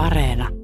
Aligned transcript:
Areena. 0.00 0.59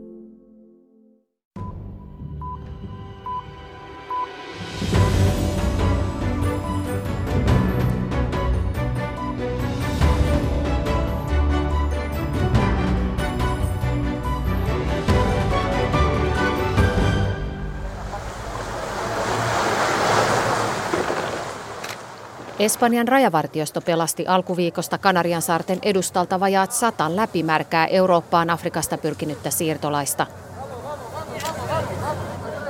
Espanjan 22.67 23.09
rajavartiosto 23.09 23.81
pelasti 23.81 24.27
alkuviikosta 24.27 24.99
Kanarian 24.99 25.43
saarten 25.43 25.79
edustalta 25.83 26.41
vajaat 26.41 26.73
sata 26.73 27.17
läpimärkää 27.17 27.87
Eurooppaan 27.87 28.51
Afrikasta 28.51 28.99
pyrkinyttä 28.99 29.51
siirtolaista. 29.51 30.27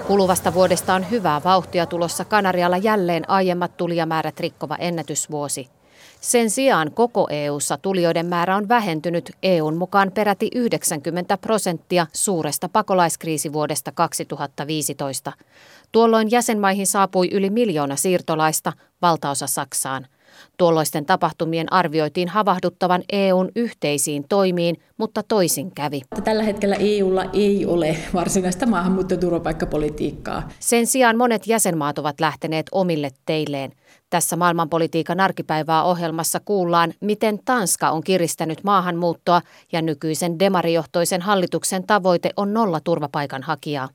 Kuluvasta 0.06 0.55
vuodesta 0.55 0.95
on 0.95 1.11
hyvää 1.11 1.41
vauhtia 1.45 1.87
tulossa 1.87 2.25
Kanarialla 2.25 2.77
jälleen 2.77 3.30
aiemmat 3.30 3.77
tulijamäärät 3.77 4.41
rikkova 4.41 4.77
ennätysvuosi. 4.77 5.69
Sen 6.27 6.51
sijaan 6.51 6.91
koko 6.93 7.27
EU:ssa 7.30 7.79
tulijoiden 7.83 8.27
määrä 8.27 8.57
on 8.57 8.69
vähentynyt 8.69 9.33
EUn 9.43 9.77
mukaan 9.77 10.12
peräti 10.15 10.48
90 10.55 11.37
prosenttia 11.39 12.07
suuresta 12.12 12.69
pakolaiskriisivuodesta 12.69 13.93
2015. 13.93 15.33
Tuolloin 15.93 16.31
jäsenmaihin 16.31 16.87
saapui 16.87 17.29
yli 17.33 17.51
miljoona 17.51 17.97
siirtolaista, 17.97 18.73
valtaosa 19.03 19.47
Saksaan. 19.47 20.07
Tuolloisten 20.57 21.07
tapahtumien 21.07 21.73
arvioitiin 21.73 22.29
havahduttavan 22.29 23.03
EUn 23.12 23.48
yhteisiin 23.56 24.25
toimiin, 24.29 24.77
mutta 24.97 25.23
toisin 25.23 25.70
kävi. 25.70 26.01
Tällä 26.25 26.43
hetkellä 26.43 26.77
EUlla 26.77 27.25
ei 27.33 27.67
ole 27.67 27.97
varsinaista 28.15 28.67
maahanmuutto- 28.67 29.15
ja 29.15 29.20
turvapaikkapolitiikkaa. 29.20 30.48
Sen 30.61 30.87
sijaan 30.87 31.17
monet 31.17 31.47
jäsenmaat 31.47 31.98
ovat 31.98 32.20
lähteneet 32.20 32.67
omille 32.72 33.11
teilleen. 33.27 33.72
Tässä 34.11 34.37
maailmanpolitiikan 34.37 35.21
arkipäivää 35.21 35.85
ohjelmassa 35.85 36.41
kuullaan, 36.41 36.93
miten 37.01 37.39
Tanska 37.45 37.91
on 37.91 38.05
kiristänyt 38.05 38.65
maahanmuuttoa 38.65 39.43
ja 39.73 39.83
nykyisen 39.83 40.39
demarijohtoisen 40.39 41.23
hallituksen 41.23 41.87
tavoite 41.87 42.31
on 42.37 42.55
nolla 42.55 42.81
turvapaikanhakijaa. 42.81 43.89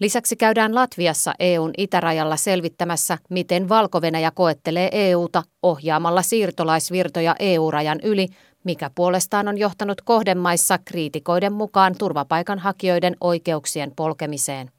Lisäksi 0.00 0.36
käydään 0.36 0.74
Latviassa 0.74 1.34
EUn 1.38 1.70
itärajalla 1.78 2.36
selvittämässä, 2.36 3.18
miten 3.30 3.68
valko 3.68 4.00
koettelee 4.34 4.88
EUta 4.92 5.42
ohjaamalla 5.62 6.22
siirtolaisvirtoja 6.22 7.36
EU-rajan 7.38 8.00
yli, 8.02 8.28
mikä 8.64 8.90
puolestaan 8.94 9.48
on 9.48 9.58
johtanut 9.58 10.00
kohdemaissa 10.00 10.78
kriitikoiden 10.84 11.52
mukaan 11.52 11.94
turvapaikanhakijoiden 11.98 13.16
oikeuksien 13.20 13.92
polkemiseen. 13.96 14.70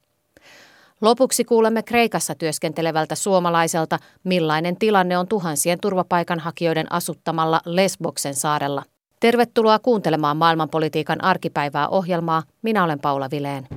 Lopuksi 1.02 1.46
kuulemme 1.46 1.84
Kreikassa 1.84 2.36
työskentelevältä 2.36 3.16
suomalaiselta, 3.16 4.00
millainen 4.24 4.78
tilanne 4.78 5.18
on 5.18 5.28
tuhansien 5.28 5.80
turvapaikanhakijoiden 5.82 6.92
asuttamalla 6.92 7.62
Lesboksen 7.66 8.36
saarella. 8.36 8.84
Tervetuloa 9.20 9.80
kuuntelemaan 9.80 10.38
maailmanpolitiikan 10.38 11.24
arkipäivää 11.24 11.88
ohjelmaa. 11.88 12.44
Minä 12.62 12.84
olen 12.84 13.00
Paula 13.00 13.30
Vileen. 13.32 13.68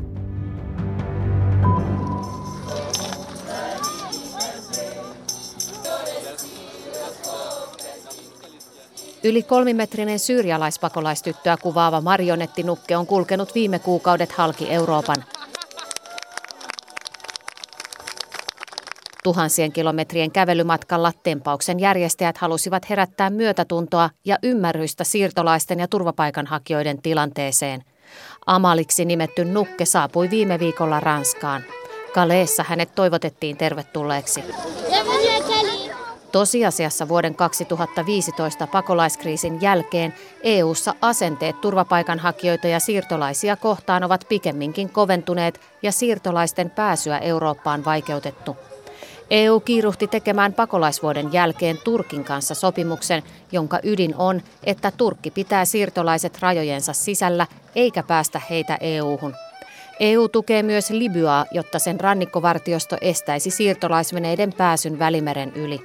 Yli 9.25 9.43
kolmimetrinen 9.43 10.19
syyrialaispakolaistyttöä 10.19 11.57
kuvaava 11.57 12.01
marionettinukke 12.01 12.97
on 12.97 13.07
kulkenut 13.07 13.55
viime 13.55 13.79
kuukaudet 13.79 14.33
halki 14.33 14.71
Euroopan. 14.71 15.25
Tuhansien 19.25 19.73
kilometrien 19.73 20.31
kävelymatkalla 20.31 21.12
tempauksen 21.22 21.81
järjestäjät 21.81 22.39
halusivat 22.39 22.91
herättää 22.91 23.31
myötätuntoa 23.31 24.11
ja 24.25 24.39
ymmärrystä 24.43 25.05
siirtolaisten 25.05 25.78
ja 25.78 25.89
turvapaikanhakijoiden 25.89 27.03
tilanteeseen. 27.03 27.84
Amaliksi 28.47 29.05
nimetty 29.05 29.44
nukke 29.44 29.84
saapui 29.84 30.31
viime 30.31 30.59
viikolla 30.59 31.00
Ranskaan. 31.00 31.62
Kaleessa 32.15 32.65
hänet 32.69 32.94
toivotettiin 32.94 33.56
tervetulleeksi. 33.56 34.44
Tosiasiassa 36.33 37.09
vuoden 37.09 37.34
2015 37.34 38.67
pakolaiskriisin 38.67 39.62
jälkeen 39.62 40.15
EU:ssa 40.43 40.94
asenteet 41.00 41.61
turvapaikanhakijoita 41.61 42.67
ja 42.67 42.81
siirtolaisia 42.81 43.56
kohtaan 43.56 44.05
ovat 44.05 44.25
pikemminkin 44.28 44.91
koventuneet 44.91 45.61
ja 45.83 45.93
siirtolaisten 45.93 46.71
pääsyä 46.71 47.19
Eurooppaan 47.19 47.84
vaikeutettu. 47.84 48.56
EU 49.31 49.61
kiiruhti 49.61 50.07
tekemään 50.07 50.53
pakolaisvuoden 50.53 51.33
jälkeen 51.33 51.79
Turkin 51.85 52.25
kanssa 52.25 52.55
sopimuksen, 52.55 53.23
jonka 53.53 53.81
ydin 53.83 54.15
on, 54.17 54.43
että 54.65 54.93
Turkki 54.97 55.31
pitää 55.31 55.65
siirtolaiset 55.65 56.39
rajojensa 56.41 56.93
sisällä 56.93 57.47
eikä 57.75 58.03
päästä 58.03 58.41
heitä 58.51 58.79
EU-hun. 58.81 59.35
EU 60.01 60.29
tukee 60.29 60.63
myös 60.63 60.91
Libyaa, 60.91 61.47
jotta 61.51 61.79
sen 61.79 62.01
rannikkovartiosto 62.01 62.97
estäisi 63.01 63.51
siirtolaisveneiden 63.51 64.53
pääsyn 64.53 64.99
Välimeren 64.99 65.53
yli. 65.55 65.81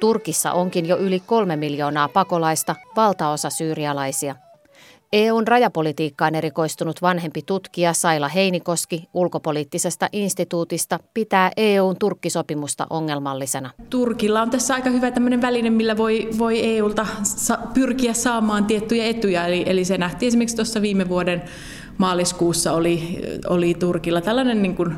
Turkissa 0.00 0.52
onkin 0.52 0.86
jo 0.86 0.96
yli 0.96 1.20
kolme 1.26 1.56
miljoonaa 1.56 2.08
pakolaista, 2.08 2.76
valtaosa 2.96 3.50
syyrialaisia. 3.50 4.36
EUn 5.12 5.48
rajapolitiikkaan 5.48 6.34
erikoistunut 6.34 7.02
vanhempi 7.02 7.42
tutkija 7.46 7.92
Saila 7.92 8.28
Heinikoski 8.28 9.08
ulkopoliittisesta 9.14 10.08
instituutista 10.12 10.98
pitää 11.14 11.50
EUn 11.56 11.96
Turkkisopimusta 11.98 12.86
ongelmallisena. 12.90 13.70
Turkilla 13.90 14.42
on 14.42 14.50
tässä 14.50 14.74
aika 14.74 14.90
hyvä 14.90 15.10
tämmöinen 15.10 15.42
väline, 15.42 15.70
millä 15.70 15.96
voi, 15.96 16.28
voi 16.38 16.76
EUlta 16.76 17.06
sa- 17.22 17.58
pyrkiä 17.74 18.12
saamaan 18.12 18.64
tiettyjä 18.64 19.06
etuja. 19.06 19.46
Eli, 19.46 19.62
eli 19.66 19.84
se 19.84 19.98
nähtiin 19.98 20.28
esimerkiksi 20.28 20.56
tuossa 20.56 20.82
viime 20.82 21.08
vuoden 21.08 21.42
maaliskuussa 21.98 22.72
oli, 22.72 23.20
oli 23.48 23.74
Turkilla 23.74 24.20
tällainen 24.20 24.62
niin 24.62 24.76
kuin 24.76 24.94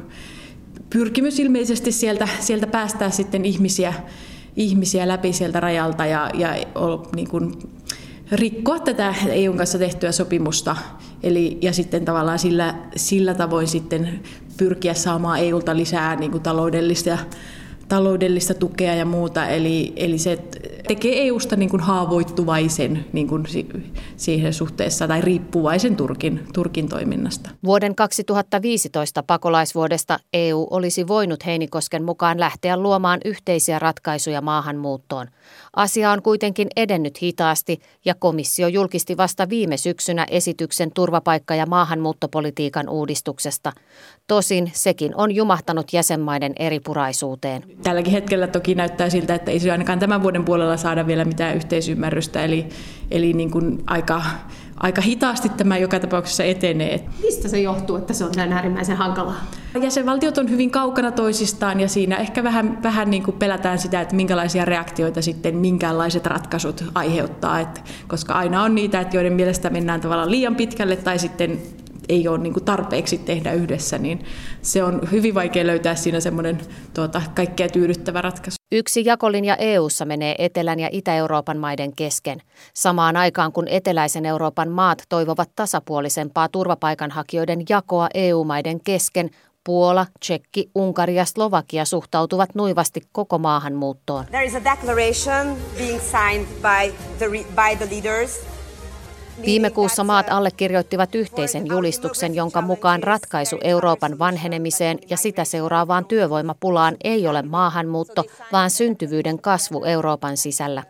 pyrkimys 0.90 1.38
ilmeisesti 1.38 1.92
sieltä, 1.92 2.28
sieltä 2.40 2.66
päästää 2.66 3.10
sitten 3.10 3.44
ihmisiä 3.44 3.94
ihmisiä 4.56 5.08
läpi 5.08 5.32
sieltä 5.32 5.60
rajalta 5.60 6.06
ja, 6.06 6.30
ja 6.34 6.54
niin 7.16 7.28
kuin 7.28 7.52
rikkoa 8.32 8.78
tätä 8.78 9.14
EUn 9.28 9.56
kanssa 9.56 9.78
tehtyä 9.78 10.12
sopimusta. 10.12 10.76
Eli, 11.22 11.58
ja 11.62 11.72
sitten 11.72 12.04
tavallaan 12.04 12.38
sillä, 12.38 12.74
sillä 12.96 13.34
tavoin 13.34 13.68
sitten 13.68 14.20
pyrkiä 14.56 14.94
saamaan 14.94 15.38
EUlta 15.38 15.76
lisää 15.76 16.16
niin 16.16 16.30
kuin 16.30 16.42
taloudellista, 16.42 17.18
taloudellista 17.92 18.54
tukea 18.54 18.94
ja 18.94 19.04
muuta. 19.04 19.46
Eli, 19.46 19.92
eli 19.96 20.18
se 20.18 20.38
tekee 20.88 21.26
EUsta 21.26 21.56
niin 21.56 21.70
kuin 21.70 21.80
haavoittuvaisen 21.80 23.04
niin 23.12 23.28
kuin 23.28 23.44
siihen 24.16 24.52
suhteessa 24.52 25.08
tai 25.08 25.20
riippuvaisen 25.20 25.96
Turkin, 25.96 26.40
Turkin 26.54 26.88
toiminnasta. 26.88 27.50
Vuoden 27.64 27.94
2015 27.94 29.22
pakolaisvuodesta 29.22 30.18
EU 30.32 30.66
olisi 30.70 31.08
voinut 31.08 31.46
Heinikosken 31.46 32.04
mukaan 32.04 32.40
lähteä 32.40 32.76
luomaan 32.76 33.20
yhteisiä 33.24 33.78
ratkaisuja 33.78 34.40
maahanmuuttoon. 34.40 35.26
Asia 35.76 36.10
on 36.10 36.22
kuitenkin 36.22 36.68
edennyt 36.76 37.22
hitaasti 37.22 37.80
ja 38.04 38.14
komissio 38.14 38.68
julkisti 38.68 39.16
vasta 39.16 39.48
viime 39.48 39.76
syksynä 39.76 40.26
esityksen 40.30 40.92
turvapaikka- 40.94 41.54
ja 41.54 41.66
maahanmuuttopolitiikan 41.66 42.88
uudistuksesta. 42.88 43.72
Tosin 44.26 44.70
sekin 44.74 45.12
on 45.16 45.34
jumahtanut 45.34 45.92
jäsenmaiden 45.92 46.52
eripuraisuuteen. 46.58 47.62
Tälläkin 47.82 48.12
hetkellä 48.12 48.46
toki 48.46 48.74
näyttää 48.74 49.10
siltä, 49.10 49.34
että 49.34 49.50
ei 49.50 49.60
se 49.60 49.72
ainakaan 49.72 49.98
tämän 49.98 50.22
vuoden 50.22 50.44
puolella 50.44 50.76
saada 50.76 51.06
vielä 51.06 51.24
mitään 51.24 51.56
yhteisymmärrystä, 51.56 52.44
eli, 52.44 52.66
eli 53.10 53.32
niin 53.32 53.50
kuin 53.50 53.82
aika, 53.86 54.22
aika 54.76 55.00
hitaasti 55.00 55.48
tämä 55.48 55.78
joka 55.78 56.00
tapauksessa 56.00 56.44
etenee. 56.44 57.04
Mistä 57.22 57.48
se 57.48 57.60
johtuu, 57.60 57.96
että 57.96 58.12
se 58.12 58.24
on 58.24 58.32
näin 58.36 58.52
äärimmäisen 58.52 58.96
hankalaa? 58.96 59.44
Jäsenvaltiot 59.82 60.38
on 60.38 60.50
hyvin 60.50 60.70
kaukana 60.70 61.12
toisistaan 61.12 61.80
ja 61.80 61.88
siinä 61.88 62.16
ehkä 62.16 62.44
vähän, 62.44 62.82
vähän 62.82 63.10
niin 63.10 63.22
kuin 63.22 63.36
pelätään 63.36 63.78
sitä, 63.78 64.00
että 64.00 64.16
minkälaisia 64.16 64.64
reaktioita 64.64 65.22
sitten 65.22 65.56
minkäänlaiset 65.56 66.26
ratkaisut 66.26 66.84
aiheuttaa, 66.94 67.60
että, 67.60 67.80
koska 68.08 68.32
aina 68.32 68.62
on 68.62 68.74
niitä, 68.74 69.00
että 69.00 69.16
joiden 69.16 69.32
mielestä 69.32 69.70
mennään 69.70 70.00
tavallaan 70.00 70.30
liian 70.30 70.56
pitkälle 70.56 70.96
tai 70.96 71.18
sitten 71.18 71.58
ei 72.08 72.28
ole 72.28 72.38
niin 72.38 72.52
kuin 72.52 72.64
tarpeeksi 72.64 73.18
tehdä 73.18 73.52
yhdessä, 73.52 73.98
niin 73.98 74.24
se 74.62 74.84
on 74.84 75.00
hyvin 75.10 75.34
vaikea 75.34 75.66
löytää 75.66 75.94
siinä 75.94 76.20
semmoinen 76.20 76.58
tuota, 76.94 77.22
kaikkea 77.34 77.68
tyydyttävä 77.68 78.22
ratkaisu. 78.22 78.56
Yksi 78.72 79.04
jakolinja 79.04 79.56
EU:ssa 79.56 80.04
menee 80.04 80.34
Etelän 80.38 80.80
ja 80.80 80.88
Itä-Euroopan 80.92 81.58
maiden 81.58 81.96
kesken. 81.96 82.40
Samaan 82.74 83.16
aikaan 83.16 83.52
kun 83.52 83.68
eteläisen 83.68 84.26
Euroopan 84.26 84.68
maat 84.68 85.02
toivovat 85.08 85.50
tasapuolisempaa 85.56 86.48
turvapaikanhakijoiden 86.48 87.62
jakoa 87.68 88.08
EU-maiden 88.14 88.80
kesken, 88.84 89.30
Puola, 89.64 90.06
Tsekki, 90.20 90.70
Unkari 90.74 91.14
ja 91.14 91.24
Slovakia 91.24 91.84
suhtautuvat 91.84 92.54
nuivasti 92.54 93.00
koko 93.12 93.38
maahanmuuttoon. 93.38 94.24
There 94.26 94.44
is 94.44 94.54
a 94.54 94.64
declaration 94.64 95.56
being 95.78 96.00
signed 96.00 96.46
by 96.46 96.92
the, 97.18 97.26
by 97.54 97.76
the 97.76 97.94
leaders 97.94 98.51
Viime 99.40 99.70
kuussa 99.70 100.04
maat 100.04 100.26
allekirjoittivat 100.30 101.14
yhteisen 101.14 101.66
julistuksen, 101.66 102.34
jonka 102.34 102.62
mukaan 102.62 103.02
ratkaisu 103.02 103.58
Euroopan 103.64 104.18
vanhenemiseen 104.18 104.98
ja 105.10 105.16
sitä 105.16 105.44
seuraavaan 105.44 106.04
työvoimapulaan 106.04 106.96
ei 107.04 107.26
ole 107.26 107.42
maahanmuutto, 107.42 108.24
vaan 108.52 108.70
syntyvyyden 108.70 109.40
kasvu 109.40 109.84
Euroopan 109.84 110.36
sisällä. 110.36 110.82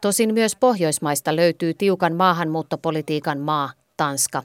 Tosin 0.00 0.34
myös 0.34 0.56
Pohjoismaista 0.56 1.36
löytyy 1.36 1.74
tiukan 1.74 2.14
maahanmuuttopolitiikan 2.14 3.38
maa, 3.38 3.70
Tanska. 3.96 4.42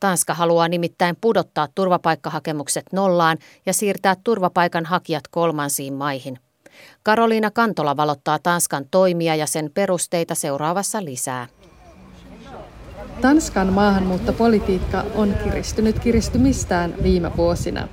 Tanska 0.00 0.34
haluaa 0.34 0.68
nimittäin 0.68 1.16
pudottaa 1.20 1.68
turvapaikkahakemukset 1.74 2.84
nollaan 2.92 3.38
ja 3.66 3.72
siirtää 3.72 4.16
turvapaikanhakijat 4.24 5.28
kolmansiin 5.28 5.94
maihin. 5.94 6.38
Karoliina 7.02 7.50
Kantola 7.50 7.96
valottaa 7.96 8.38
Tanskan 8.38 8.84
toimia 8.90 9.34
ja 9.34 9.46
sen 9.46 9.70
perusteita 9.74 10.34
seuraavassa 10.34 11.04
lisää. 11.04 11.46
Tanskan 13.20 13.72
maahanmuuttopolitiikka 13.72 15.04
on 15.14 15.34
kiristynyt 15.44 15.98
kiristymistään 15.98 16.94
viime 17.02 17.30
vuosina. 17.36 17.88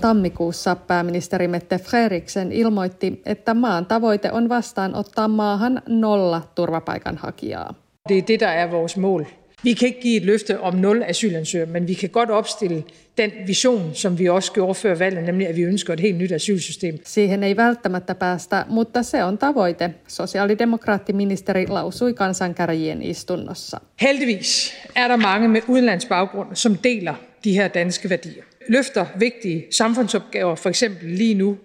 Tammikuussa 0.00 0.76
pääministeri 0.76 1.48
Mette 1.48 1.78
Freriksen 1.78 2.52
ilmoitti, 2.52 3.22
että 3.26 3.54
maan 3.54 3.86
tavoite 3.86 4.32
on 4.32 4.48
vastaanottaa 4.48 5.28
maahan 5.28 5.82
nolla 5.88 6.42
turvapaikanhakijaa. 6.54 7.74
Det 8.08 8.18
er 8.18 8.22
det, 8.28 8.40
der 8.40 8.48
er 8.48 8.70
vores 8.70 8.96
mål. 8.96 9.24
Vi 9.64 9.74
kan 9.74 9.88
ikke 9.88 10.00
give 10.00 10.16
et 10.16 10.24
løfte 10.24 10.60
om 10.60 10.74
nul 10.74 11.02
asylansøgere, 11.02 11.66
men 11.66 11.86
vi 11.86 11.94
kan 11.94 12.10
godt 12.10 12.30
opstille 12.30 12.84
den 13.18 13.32
vision, 13.46 13.90
som 13.94 14.18
vi 14.18 14.28
også 14.28 14.52
gjorde 14.52 14.74
før 14.74 14.94
valget, 14.94 15.24
nemlig 15.24 15.48
at 15.48 15.56
vi 15.56 15.62
ønsker 15.62 15.92
et 15.92 16.00
helt 16.00 16.18
nyt 16.18 16.32
asylsystem. 16.32 16.98
Siihen 17.04 17.42
ei 17.42 17.56
välttämättä 17.56 18.14
päästä, 18.14 18.64
mutta 18.68 19.02
se 19.02 19.24
on 19.24 19.38
tavoite, 19.38 19.90
sosiaalidemokraattiministeri 20.08 21.66
lausui 21.66 22.14
kansankärjien 22.14 23.02
istunnossa. 23.02 23.80
Heldigvis 24.00 24.74
er 24.96 25.08
der 25.08 25.16
mange 25.16 25.48
med 25.48 25.62
udenlandsbaggrund, 25.68 26.48
som 26.54 26.78
deler 26.84 27.14
de 27.44 27.52
her 27.52 27.68
danske 27.68 28.10
værdier. 28.10 28.44
Løfter 28.68 29.06
vigtige 29.20 29.66
samfundsopgaver, 29.70 30.54
for 30.54 30.68
eksempel 30.68 31.08
lige 31.08 31.34
nu 31.34 31.58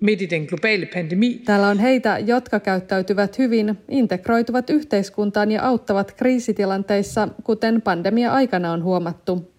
midt 0.00 0.22
i 0.22 0.26
den 0.26 0.46
globale 0.46 0.86
pandemi. 0.94 1.42
Täällä 1.44 1.68
on 1.68 1.78
heitä, 1.78 2.18
jotka 2.18 2.60
käyttäytyvät 2.60 3.38
hyvin, 3.38 3.78
integroituvat 3.88 4.70
yhteiskuntaan 4.70 5.50
ja 5.50 5.62
auttavat 5.62 6.12
kriisitilanteissa, 6.12 7.28
kuten 7.44 7.82
pandemia 7.82 8.32
aikana 8.32 8.72
on 8.72 8.82
huomattu. 8.82 9.52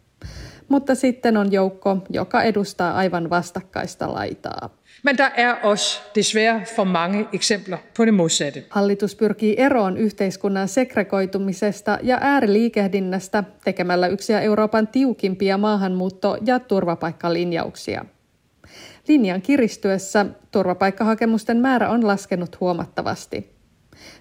Mutta 0.71 0.95
sitten 0.95 1.37
on 1.37 1.51
joukko, 1.51 1.97
joka 2.09 2.43
edustaa 2.43 2.95
aivan 2.95 3.29
vastakkaista 3.29 4.13
laitaa. 4.13 4.69
Men 5.03 5.17
der 5.17 5.29
er 5.37 5.55
også 5.63 6.01
desværre 6.15 6.65
for 6.75 6.83
mange 6.83 7.27
eksempler 7.33 7.77
på 7.97 8.05
det 8.05 8.13
modsatte. 8.13 8.63
Hallitus 8.69 9.15
pyrkii 9.15 9.55
eroon 9.57 9.97
yhteiskunnan 9.97 10.67
segregoitumisesta 10.67 11.97
ja 12.03 12.17
ääriliikehdinnästä 12.21 13.43
tekemällä 13.63 14.07
yksiä 14.07 14.41
Euroopan 14.41 14.87
tiukimpia 14.87 15.57
maahanmuutto- 15.57 16.37
ja 16.45 16.59
turvapaikkalinjauksia. 16.59 18.05
Linjan 19.07 19.41
kiristyessä 19.41 20.25
turvapaikkahakemusten 20.51 21.57
määrä 21.57 21.89
on 21.89 22.07
laskenut 22.07 22.59
huomattavasti. 22.59 23.60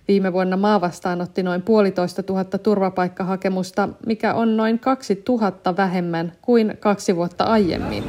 Viime 0.08 0.32
vuonna 0.32 0.56
maa 0.56 0.80
vastaanotti 0.80 1.42
noin 1.42 1.62
puolitoista 1.62 2.22
tuhatta 2.22 2.58
turvapaikkahakemusta, 2.58 3.88
mikä 4.06 4.34
on 4.34 4.56
noin 4.56 4.78
kaksi 4.78 5.16
tuhatta 5.16 5.76
vähemmän 5.76 6.32
kuin 6.42 6.76
kaksi 6.80 7.16
vuotta 7.16 7.44
aiemmin. 7.44 8.04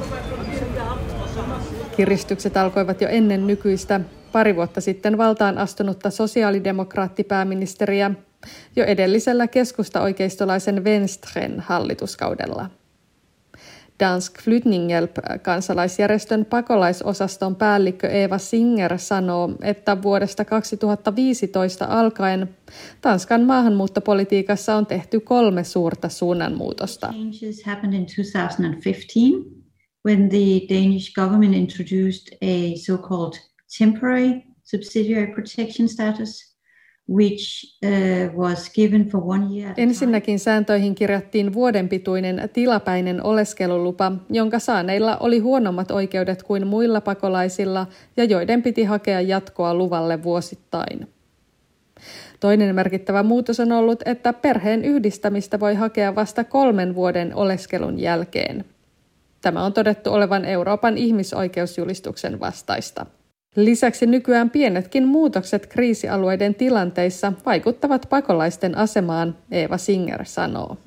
Kiristykset 1.96 2.58
alkoivat 2.58 3.02
jo 3.02 3.08
ennen 3.08 3.48
nykyistä 3.48 4.00
pari 4.32 4.56
vuotta 4.56 4.82
sitten 4.82 5.18
valtaan 5.18 5.58
astunutta 5.58 6.10
sosiaalidemokraattipääministeriä 6.10 8.12
jo 8.76 8.86
edellisellä 8.86 9.48
keskusta-oikeistolaisen 9.48 10.84
Venstren 10.84 11.60
hallituskaudella. 11.60 12.70
Dansk 14.02 14.42
Flygtninghjälp 14.42 15.12
kansalaisjärjestön 15.42 16.46
pakolaisosaston 16.46 17.56
päällikkö 17.56 18.08
Eva 18.08 18.38
Singer 18.38 18.98
sanoo, 18.98 19.50
että 19.62 20.02
vuodesta 20.02 20.46
2015 20.46 21.86
alkaen 21.86 22.50
Tanskan 23.02 23.42
maahanmuuttopolitiikassa 23.42 24.76
on 24.76 24.86
tehty 24.86 25.20
kolme 25.20 25.64
suurta 25.64 26.10
suunnanmuutosta. 26.10 27.14
Changes 27.14 27.64
happened 27.66 27.94
in 27.94 28.06
2015 28.06 29.62
when 30.06 30.30
the 30.30 30.62
Danish 30.70 31.14
government 31.14 31.56
introduced 31.56 32.38
a 32.42 32.78
so-called 32.78 33.34
temporary 33.78 34.42
subsidiary 34.64 35.28
protection 35.28 35.90
status 35.90 36.51
which 37.12 37.66
uh, 37.86 38.40
was 38.40 38.70
given 38.74 39.06
for 39.06 39.22
one 39.26 39.58
year. 39.58 39.74
Ensinnäkin 39.78 40.40
sääntöihin 40.40 40.96
kirjattiin 40.96 41.54
vuoden 41.54 41.90
pituinen 41.90 42.50
tilapäinen 42.54 43.24
oleskelulupa, 43.24 44.12
jonka 44.30 44.60
saaneilla 44.60 45.18
oli 45.18 45.40
huonommat 45.40 45.92
oikeudet 45.92 46.44
kuin 46.44 46.68
muilla 46.68 47.02
pakolaisilla 47.02 47.88
ja 48.18 48.24
joiden 48.24 48.64
piti 48.64 48.84
hakea 48.84 49.22
jatkoa 49.22 49.74
luvalle 49.74 50.24
vuosittain. 50.24 51.08
Toinen 52.40 52.76
merkittävä 52.76 53.24
muutos 53.24 53.60
on 53.60 53.72
ollut, 53.72 54.02
että 54.06 54.34
perheen 54.34 54.86
yhdistämistä 54.86 55.60
voi 55.60 55.76
hakea 55.76 56.16
vasta 56.16 56.44
kolmen 56.44 56.96
vuoden 56.96 57.36
oleskelun 57.36 58.00
jälkeen. 58.00 58.66
Tämä 59.42 59.66
on 59.66 59.74
todettu 59.74 60.14
olevan 60.14 60.46
Euroopan 60.46 60.98
ihmisoikeusjulistuksen 60.98 62.40
vastaista. 62.40 63.06
Lisäksi 63.56 64.06
nykyään 64.06 64.50
pienetkin 64.50 65.08
muutokset 65.08 65.68
kriisialueiden 65.68 66.56
tilanteissa 66.56 67.34
vaikuttavat 67.46 68.06
pakolaisten 68.10 68.78
asemaan, 68.78 69.38
Eva 69.52 69.78
Singer 69.78 70.26
sanoo. 70.26 70.78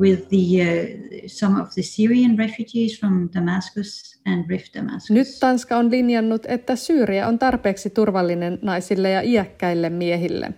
With 0.00 0.28
the, 0.28 0.36
uh, 0.36 1.22
some 1.26 1.62
of 1.62 1.68
the 1.74 1.82
Syrian 1.82 2.38
refugees 2.38 3.00
from 3.00 3.28
Damascus 3.34 4.20
and 4.26 4.44
Rif 4.48 4.64
Damascus. 4.74 5.10
Nyt 5.10 5.28
Tanska 5.40 5.76
on 5.76 5.90
linjannut, 5.90 6.46
että 6.46 6.76
Syyria 6.76 7.28
on 7.28 7.38
tarpeeksi 7.38 7.90
turvallinen 7.90 8.58
naisille 8.62 9.10
ja 9.10 9.20
iäkkäille 9.20 9.90
miehille. 9.90 10.54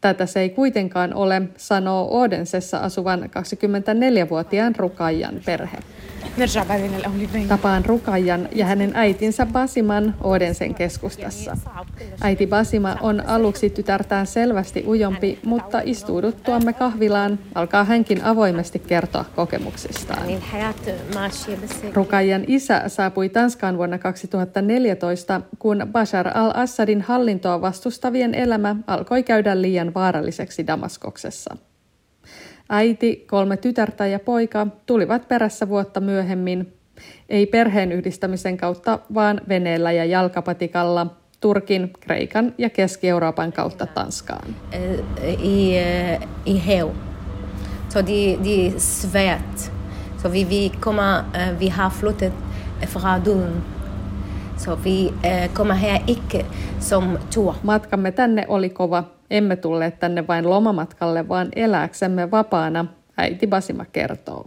Tätä 0.00 0.26
se 0.26 0.40
ei 0.40 0.50
kuitenkaan 0.50 1.14
ole, 1.14 1.42
sanoo 1.56 2.20
Odensessa 2.20 2.78
asuvan 2.78 3.22
24-vuotiaan 3.22 4.76
Rukajan 4.76 5.34
perhe. 5.46 5.78
Tapaan 7.48 7.84
Rukajan 7.84 8.48
ja 8.52 8.66
hänen 8.66 8.92
äitinsä 8.94 9.46
Basiman 9.46 10.14
Odensen 10.20 10.74
keskustassa. 10.74 11.56
Äiti 12.20 12.46
Basima 12.46 12.96
on 13.00 13.26
aluksi 13.26 13.70
tytärtään 13.70 14.26
selvästi 14.26 14.84
ujompi, 14.86 15.38
mutta 15.44 15.80
istuuduttuamme 15.84 16.72
kahvilaan 16.72 17.38
alkaa 17.54 17.84
hänkin 17.84 18.24
avoimesti 18.24 18.78
kertoa 18.78 19.24
kokemuksistaan. 19.36 20.22
Rukajan 21.94 22.44
isä 22.46 22.82
saapui 22.86 23.28
Tanskaan 23.28 23.76
vuonna 23.76 23.98
2014, 23.98 25.40
kun 25.58 25.86
Bashar 25.92 26.28
al-Assadin 26.34 27.02
hallintoa 27.02 27.60
vastustavien 27.60 28.34
elämä 28.34 28.76
alkoi 28.86 29.22
käydä 29.22 29.62
liian 29.62 29.87
vaaralliseksi 29.94 30.66
Damaskoksessa. 30.66 31.56
Äiti, 32.68 33.24
kolme 33.30 33.56
tytärtä 33.56 34.06
ja 34.06 34.18
poika 34.18 34.66
tulivat 34.86 35.28
perässä 35.28 35.68
vuotta 35.68 36.00
myöhemmin, 36.00 36.72
ei 37.28 37.46
perheen 37.46 37.92
yhdistämisen 37.92 38.56
kautta, 38.56 38.98
vaan 39.14 39.40
veneellä 39.48 39.92
ja 39.92 40.04
jalkapatikalla 40.04 41.06
Turkin, 41.40 41.92
Kreikan 42.00 42.54
ja 42.58 42.70
Keski-Euroopan 42.70 43.52
kautta 43.52 43.86
Tanskaan. 43.86 44.56
I, 45.42 45.76
i 46.44 46.66
heu. 46.66 46.90
Så 47.88 48.02
det, 48.02 48.38
det 48.44 48.66
är 48.66 48.78
svärt. 48.78 49.58
Så 50.22 50.28
vi, 50.28 50.44
vi, 50.44 50.72
kommer, 50.80 51.22
vi 51.58 51.68
har 51.68 51.90
flyttat 51.90 52.32
från 52.86 53.24
Dun. 53.24 53.62
Så 54.56 54.76
vi 54.84 55.12
kommer 55.54 55.74
här 55.74 56.02
icke 56.06 56.44
som 56.80 57.18
tur. 57.30 57.54
Matkamme 57.62 58.12
tänne 58.12 58.46
oli 58.48 58.68
kova, 58.68 59.04
emme 59.30 59.56
tulleet 59.56 59.98
tänne 59.98 60.26
vain 60.26 60.50
lomamatkalle, 60.50 61.28
vaan 61.28 61.48
elääksemme 61.56 62.30
vapaana, 62.30 62.86
äiti 63.16 63.46
Basima 63.46 63.84
kertoo. 63.84 64.46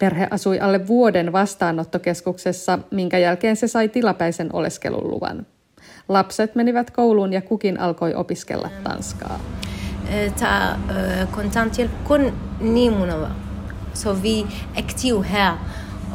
Perhe 0.00 0.28
asui 0.30 0.60
alle 0.60 0.86
vuoden 0.86 1.32
vastaanottokeskuksessa, 1.32 2.78
minkä 2.90 3.18
jälkeen 3.18 3.56
se 3.56 3.68
sai 3.68 3.88
tilapäisen 3.88 4.54
oleskeluluvan. 4.54 5.46
Lapset 6.08 6.54
menivät 6.54 6.90
kouluun 6.90 7.32
ja 7.32 7.42
kukin 7.42 7.80
alkoi 7.80 8.14
opiskella 8.14 8.70
tanskaa. 8.84 9.40
Ta 10.40 10.76
kontanthjälp 11.30 11.90
kun 12.04 12.32
nimunava. 12.60 13.30
Så 13.94 14.14
vi 14.22 14.46
aktiv 14.76 15.22
här 15.22 15.54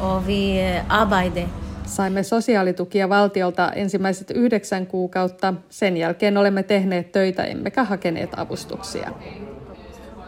och 0.00 0.28
vi 0.28 0.60
arbetar 0.88 1.48
Saimme 1.86 2.22
sosiaalitukia 2.22 3.08
valtiolta 3.08 3.72
ensimmäiset 3.72 4.30
yhdeksän 4.30 4.86
kuukautta. 4.86 5.54
Sen 5.68 5.96
jälkeen 5.96 6.36
olemme 6.36 6.62
tehneet 6.62 7.12
töitä 7.12 7.44
emmekä 7.44 7.84
hakeneet 7.84 8.30
avustuksia. 8.36 9.10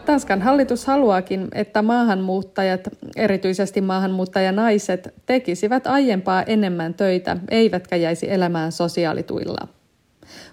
Tanskan 0.05 0.41
hallitus 0.41 0.85
haluaakin, 0.85 1.47
että 1.53 1.81
maahanmuuttajat, 1.81 2.81
erityisesti 3.15 3.81
maahanmuuttajanaiset, 3.81 5.13
tekisivät 5.25 5.87
aiempaa 5.87 6.43
enemmän 6.43 6.93
töitä, 6.93 7.37
eivätkä 7.49 7.95
jäisi 7.95 8.31
elämään 8.31 8.71
sosiaalituilla. 8.71 9.78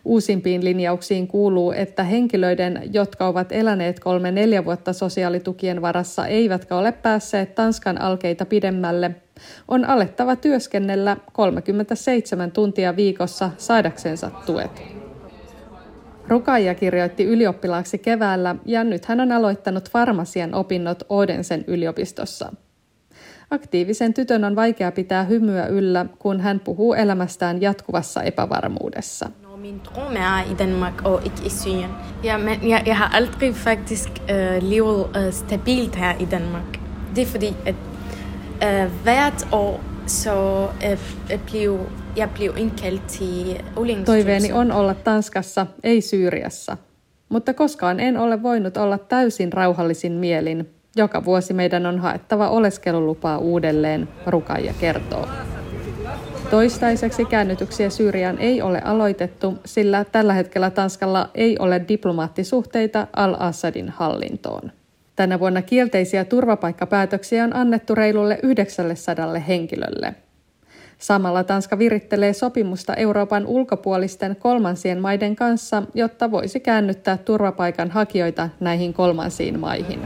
Uusimpiin 0.05 0.65
linjauksiin 0.65 1.29
kuuluu, 1.29 1.73
että 1.73 2.03
henkilöiden, 2.03 2.83
jotka 2.93 3.27
ovat 3.27 3.53
eläneet 3.53 4.01
kolme 4.01 4.31
neljä 4.31 4.65
vuotta 4.65 4.93
sosiaalitukien 4.93 5.83
varassa 5.83 6.27
eivätkä 6.27 6.77
ole 6.77 6.93
päässeet 6.93 7.55
Tanskan 7.55 8.01
alkeita 8.01 8.47
pidemmälle, 8.47 9.11
on 9.69 9.85
alettava 9.85 10.37
työskennellä 10.37 11.17
37 11.33 12.51
tuntia 12.53 12.97
viikossa 12.97 13.51
saadaksensa 13.59 14.31
tuet. 14.47 14.83
Rukaija 16.29 16.75
kirjoitti 16.75 17.25
ylioppilaaksi 17.25 17.99
keväällä 17.99 18.57
ja 18.65 18.85
nyt 18.85 19.05
hän 19.05 19.21
on 19.21 19.33
aloittanut 19.33 19.91
farmasian 19.91 20.55
opinnot 20.55 21.03
Odensen 21.09 21.65
yliopistossa. 21.67 22.53
Aktiivisen 23.51 24.15
tytön 24.15 24.45
on 24.45 24.57
vaikea 24.57 24.93
pitää 24.93 25.25
hymyä 25.25 25.67
yllä, 25.67 26.07
kun 26.19 26.41
hän 26.41 26.61
puhuu 26.61 26.95
elämästään 26.95 27.61
jatkuvassa 27.61 28.23
epävarmuudessa. 28.23 29.31
Min 29.67 29.81
drøm 29.85 30.13
er 30.17 30.53
i 30.53 30.55
Danmark 30.55 31.05
og 31.05 31.25
ikke 31.25 31.43
i 31.47 31.49
Syrien. 31.49 31.91
Ja, 32.25 32.37
men 32.37 32.71
jeg, 32.71 32.83
jeg 32.87 32.97
har 32.97 33.17
aldrig 33.17 33.55
faktisk 33.55 34.09
øh, 34.31 34.63
levet 34.63 35.07
øh, 35.17 35.33
stabilt 35.33 35.97
her 35.97 36.19
i 36.21 36.25
Danmark. 36.25 36.81
Det 37.17 37.23
er 37.23 37.27
fordi, 37.27 37.57
at 37.67 37.75
øh, 38.65 39.03
hvert 39.03 39.49
år 39.53 39.81
så 40.07 40.69
øh, 40.91 40.99
blev, 41.47 41.79
jeg 42.17 42.31
blev 42.35 42.55
indkaldt 42.59 43.09
til 43.09 43.63
Toiveeni 44.07 44.53
on 44.53 44.73
olla 44.73 44.95
Tanskassa, 45.05 45.67
ei 45.85 46.01
Syyriassa. 46.01 46.77
Mutta 47.29 47.53
koskaan 47.53 48.01
en 48.01 48.17
ole 48.17 48.43
voinut 48.43 48.77
olla 48.77 48.99
täysin 48.99 49.53
rauhallisin 49.53 50.13
mielin. 50.13 50.69
Joka 50.97 51.25
vuosi 51.25 51.55
meidän 51.55 51.87
on 51.87 51.99
haettava 51.99 52.49
oleskelulupaa 52.49 53.39
uudelleen, 53.39 54.09
Rukaija 54.27 54.73
kertoo. 54.81 55.27
Toistaiseksi 56.51 57.25
käännytyksiä 57.25 57.91
Syyriaan 57.91 58.39
ei 58.39 58.63
ole 58.63 58.83
aloitettu, 58.85 59.55
sillä 59.65 60.05
tällä 60.05 60.33
hetkellä 60.33 60.71
Tanskalla 60.71 61.31
ei 61.35 61.57
ole 61.59 61.85
diplomaattisuhteita 61.89 63.07
al-Assadin 63.17 63.89
hallintoon. 63.89 64.73
Tänä 65.17 65.41
vuonna 65.41 65.63
kielteisiä 65.63 66.25
turvapaikkapäätöksiä 66.25 67.45
on 67.45 67.57
annettu 67.57 67.95
reilulle 67.95 68.39
900 68.43 69.35
henkilölle. 69.35 70.15
Samalla 70.99 71.45
Tanska 71.45 71.79
virittelee 71.79 72.33
sopimusta 72.33 72.95
Euroopan 72.95 73.47
ulkopuolisten 73.47 74.37
kolmansien 74.37 75.01
maiden 75.01 75.37
kanssa, 75.37 75.83
jotta 75.95 76.31
voisi 76.31 76.61
käännyttää 76.61 77.17
turvapaikan 77.17 77.91
hakijoita 77.91 78.49
näihin 78.61 78.95
kolmansiin 78.95 79.61
maihin. 79.61 80.01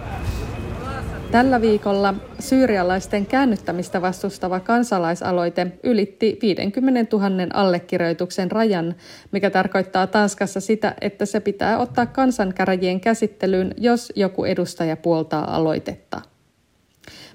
Tällä 1.31 1.61
viikolla 1.61 2.15
syyrialaisten 2.39 3.27
käännyttämistä 3.27 4.03
vastustava 4.03 4.61
kansalaisaloite 4.61 5.67
ylitti 5.83 6.39
50 6.43 7.17
000 7.17 7.31
allekirjoituksen 7.55 8.51
rajan, 8.51 8.95
mikä 9.33 9.51
tarkoittaa 9.51 10.07
Tanskassa 10.07 10.61
sitä, 10.61 10.95
että 11.01 11.27
se 11.27 11.41
pitää 11.41 11.79
ottaa 11.79 12.07
kansankäräjien 12.07 13.01
käsittelyyn, 13.01 13.75
jos 13.79 14.13
joku 14.17 14.45
edustaja 14.45 14.97
puoltaa 14.97 15.57
aloitetta. 15.57 16.21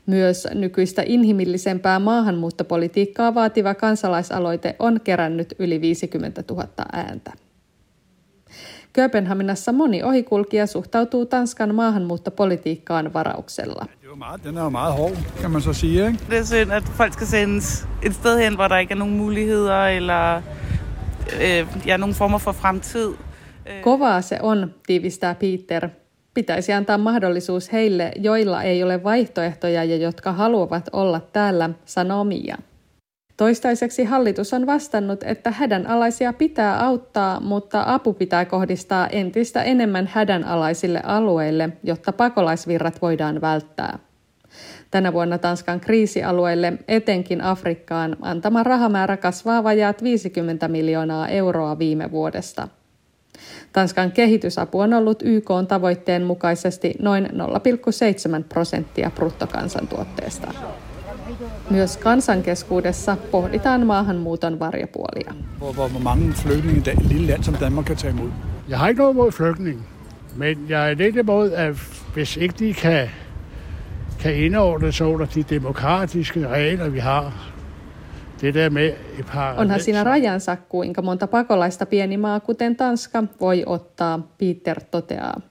Myös 0.05 0.47
nykyistä 0.53 1.03
inhimillisempää 1.05 1.99
maahanmuuttopolitiikkaa 1.99 3.35
vaativa 3.35 3.73
kansalaisaloite 3.73 4.75
on 4.79 5.01
kerännyt 5.03 5.53
yli 5.59 5.81
50 5.81 6.43
000 6.49 6.67
ääntä. 6.93 7.44
Kööpenhaminassa 8.95 9.71
moni 9.71 10.03
ohikulkija 10.03 10.67
suhtautuu 10.67 11.25
Tanskan 11.25 11.75
maahanmuuttopolitiikkaan 11.75 13.13
varauksella. 13.13 13.85
Den 14.43 14.57
er 14.57 14.63
jo 14.63 14.69
meget 14.69 14.93
hård, 14.93 15.17
kan 15.41 15.51
man 15.51 15.61
så 15.61 15.73
sige. 15.73 16.07
Ikke? 16.07 16.19
Det 16.29 16.37
er 16.37 16.43
synd, 16.43 16.71
at 16.71 16.83
folk 16.83 17.13
skal 17.13 17.27
sendes 17.27 17.87
et 18.03 18.13
sted 18.13 18.37
hen, 18.37 18.55
hvor 18.55 18.67
der 18.67 18.77
ikke 18.77 18.93
er 18.93 18.97
nogen 18.97 19.17
muligheder 19.17 19.87
eller 19.87 20.41
øh, 21.41 21.67
ja, 21.87 21.97
nogen 21.97 22.15
former 22.15 22.37
for 22.37 22.51
fremtid. 22.51 23.13
Kovaa 23.83 24.21
se 24.21 24.37
on, 24.41 24.73
tiivistää 24.87 25.35
Peter. 25.35 25.89
Pitäisi 26.33 26.73
antaa 26.73 26.97
mahdollisuus 26.97 27.71
heille, 27.71 28.11
joilla 28.15 28.63
ei 28.63 28.83
ole 28.83 29.03
vaihtoehtoja 29.03 29.83
ja 29.83 29.95
jotka 29.95 30.31
haluavat 30.31 30.89
olla 30.93 31.19
täällä, 31.19 31.69
sanoo 31.85 32.23
Mia. 32.23 32.57
Toistaiseksi 33.37 34.03
hallitus 34.03 34.53
on 34.53 34.65
vastannut, 34.65 35.23
että 35.23 35.51
hädänalaisia 35.51 36.33
pitää 36.33 36.85
auttaa, 36.85 37.39
mutta 37.39 37.83
apu 37.87 38.13
pitää 38.13 38.45
kohdistaa 38.45 39.07
entistä 39.07 39.63
enemmän 39.63 40.09
hädänalaisille 40.13 41.01
alueille, 41.03 41.69
jotta 41.83 42.13
pakolaisvirrat 42.13 43.01
voidaan 43.01 43.41
välttää. 43.41 43.99
Tänä 44.91 45.13
vuonna 45.13 45.37
Tanskan 45.37 45.79
kriisialueille, 45.79 46.73
etenkin 46.87 47.41
Afrikkaan, 47.41 48.17
antama 48.21 48.63
rahamäärä 48.63 49.17
kasvaa 49.17 49.63
vajaat 49.63 50.03
50 50.03 50.67
miljoonaa 50.67 51.27
euroa 51.27 51.79
viime 51.79 52.11
vuodesta. 52.11 52.67
Tanskan 53.73 54.11
kehitysapu 54.11 54.79
on 54.79 54.93
ollut 54.93 55.23
YK 55.25 55.49
tavoitteen 55.67 56.23
mukaisesti 56.23 56.93
noin 56.99 57.25
0,7 57.25 58.43
prosenttia 58.49 59.11
bruttokansantuotteesta. 59.15 60.53
Myös 61.69 61.97
kansankeskuudessa 61.97 63.17
pohditaan 63.31 63.85
maahanmuuton 63.85 64.59
varjopuolia. 64.59 65.33
Hvor, 65.57 65.73
hvor 65.73 65.99
mange 65.99 66.33
flygtninge 66.33 66.91
et 66.91 67.05
lille 67.05 67.27
land 67.27 67.43
som 67.43 67.53
Danmark 67.53 67.85
kan 67.85 67.95
tage 67.95 68.13
imod. 68.13 68.29
Jeg 68.69 68.79
har 68.79 68.87
ikke 68.87 69.01
noget 69.01 69.15
mod 69.15 69.31
flygtninge, 69.31 69.83
men 70.35 70.65
jeg 70.69 70.91
er 70.91 70.95
lidt 70.95 71.15
imod, 71.15 71.51
at 71.51 71.75
hvis 72.13 72.37
ikke 72.37 72.55
de 72.59 72.73
kan, 72.73 73.09
kan 74.19 74.35
indordne 74.35 74.91
sig 74.91 75.07
under 75.07 75.25
de 75.25 75.43
demokratiske 75.43 76.47
regler, 76.47 76.89
vi 76.89 76.99
har, 76.99 77.51
det 78.41 78.53
der 78.53 78.69
med 78.69 78.93
et 79.19 79.25
par 79.25 79.59
Onhan 79.59 79.79
siinä 79.79 80.03
rajansa, 80.03 80.55
kuinka 80.69 81.01
monta 81.01 81.27
pakolaista 81.27 81.85
pieni 81.85 82.17
maa, 82.17 82.39
kuten 82.39 82.75
Tanska, 82.75 83.23
voi 83.39 83.63
ottaa, 83.65 84.19
Peter 84.37 84.79
toteaa. 84.91 85.41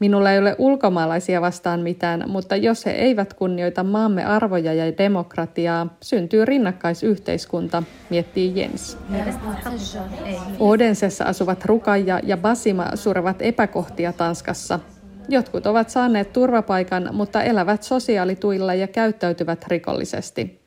Minulla 0.00 0.32
ei 0.32 0.38
ole 0.38 0.56
ulkomaalaisia 0.58 1.40
vastaan 1.40 1.80
mitään, 1.80 2.24
mutta 2.26 2.56
jos 2.56 2.86
he 2.86 2.90
eivät 2.90 3.34
kunnioita 3.34 3.84
maamme 3.84 4.24
arvoja 4.24 4.74
ja 4.74 4.98
demokratiaa, 4.98 5.96
syntyy 6.02 6.44
rinnakkaisyhteiskunta, 6.44 7.82
miettii 8.10 8.52
Jens. 8.60 8.98
Odensessa 10.60 11.24
asuvat 11.24 11.64
Rukaja 11.64 12.20
ja 12.22 12.36
Basima 12.36 12.86
surevat 12.94 13.42
epäkohtia 13.42 14.12
Tanskassa. 14.12 14.80
Jotkut 15.28 15.66
ovat 15.66 15.90
saaneet 15.90 16.32
turvapaikan, 16.32 17.08
mutta 17.12 17.42
elävät 17.42 17.82
sosiaalituilla 17.82 18.74
ja 18.74 18.88
käyttäytyvät 18.88 19.64
rikollisesti. 19.68 20.60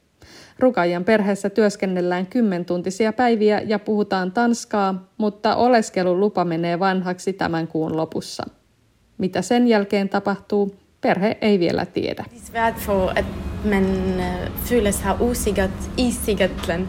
Rukajan 0.59 1.03
perheessä 1.03 1.49
työskennellään 1.49 2.27
kymmentuntisia 2.27 3.13
päiviä 3.13 3.61
ja 3.65 3.79
puhutaan 3.79 4.31
tanskaa, 4.31 5.09
mutta 5.17 5.55
oleskelulupa 5.55 6.45
menee 6.45 6.79
vanhaksi 6.79 7.33
tämän 7.33 7.67
kuun 7.67 7.97
lopussa. 7.97 8.43
Mitä 9.21 9.41
sen 9.41 9.67
jälkeen 9.67 10.09
tapahtuu, 10.09 10.75
perhe 11.01 11.37
ei 11.41 11.59
vielä 11.59 11.85
tiedä. 11.85 12.25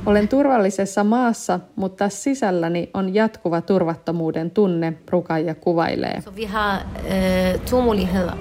Olen 0.06 0.28
turvallisessa 0.28 1.04
maassa, 1.04 1.60
mutta 1.76 2.08
sisälläni 2.08 2.90
on 2.94 3.14
jatkuva 3.14 3.60
turvattomuuden 3.60 4.50
tunne, 4.50 4.92
Rukaija 5.10 5.54
kuvailee. 5.54 6.20
Så 6.20 6.36
vi 6.36 6.44
har 6.44 6.80
två 7.66 7.80
muligheder. 7.82 8.36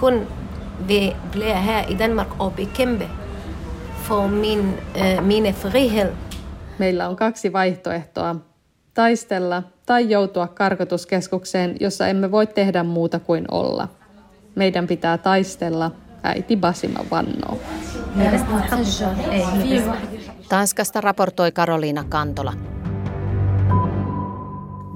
Kun 0.00 0.26
vi 0.88 1.16
i 1.88 1.98
Danmark 1.98 2.28
min, 5.22 5.54
frihed. 5.54 6.12
Meillä 6.78 7.08
on 7.08 7.16
kaksi 7.16 7.52
vaihtoehtoa 7.52 8.36
taistella 8.94 9.62
tai 9.90 10.10
joutua 10.10 10.48
karkotuskeskukseen, 10.48 11.76
jossa 11.80 12.06
emme 12.06 12.30
voi 12.30 12.46
tehdä 12.46 12.82
muuta 12.82 13.20
kuin 13.20 13.44
olla. 13.50 13.88
Meidän 14.54 14.86
pitää 14.86 15.18
taistella, 15.18 15.90
äiti 16.22 16.56
Basima 16.56 17.00
vannoo. 17.10 17.58
Tanskasta 20.48 21.00
raportoi 21.00 21.52
Karoliina 21.52 22.04
Kantola. 22.08 22.52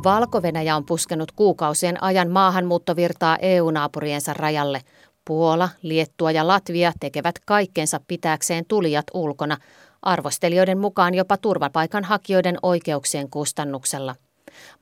valko 0.05 0.41
on 0.77 0.85
puskenut 0.85 1.33
kuukausien 1.33 2.03
ajan 2.03 2.31
maahanmuuttovirtaa 2.31 3.39
EU-naapuriensa 3.43 4.35
rajalle. 4.35 4.81
Puola, 5.25 5.69
Liettua 5.83 6.31
ja 6.31 6.47
Latvia 6.47 6.93
tekevät 7.01 7.35
kaikkensa 7.47 8.01
pitääkseen 8.09 8.65
tulijat 8.69 9.07
ulkona– 9.15 9.57
arvostelijoiden 10.05 10.79
mukaan 10.79 11.15
jopa 11.15 11.37
turvapaikanhakijoiden 11.37 12.57
oikeuksien 12.63 13.31
kustannuksella. 13.31 14.15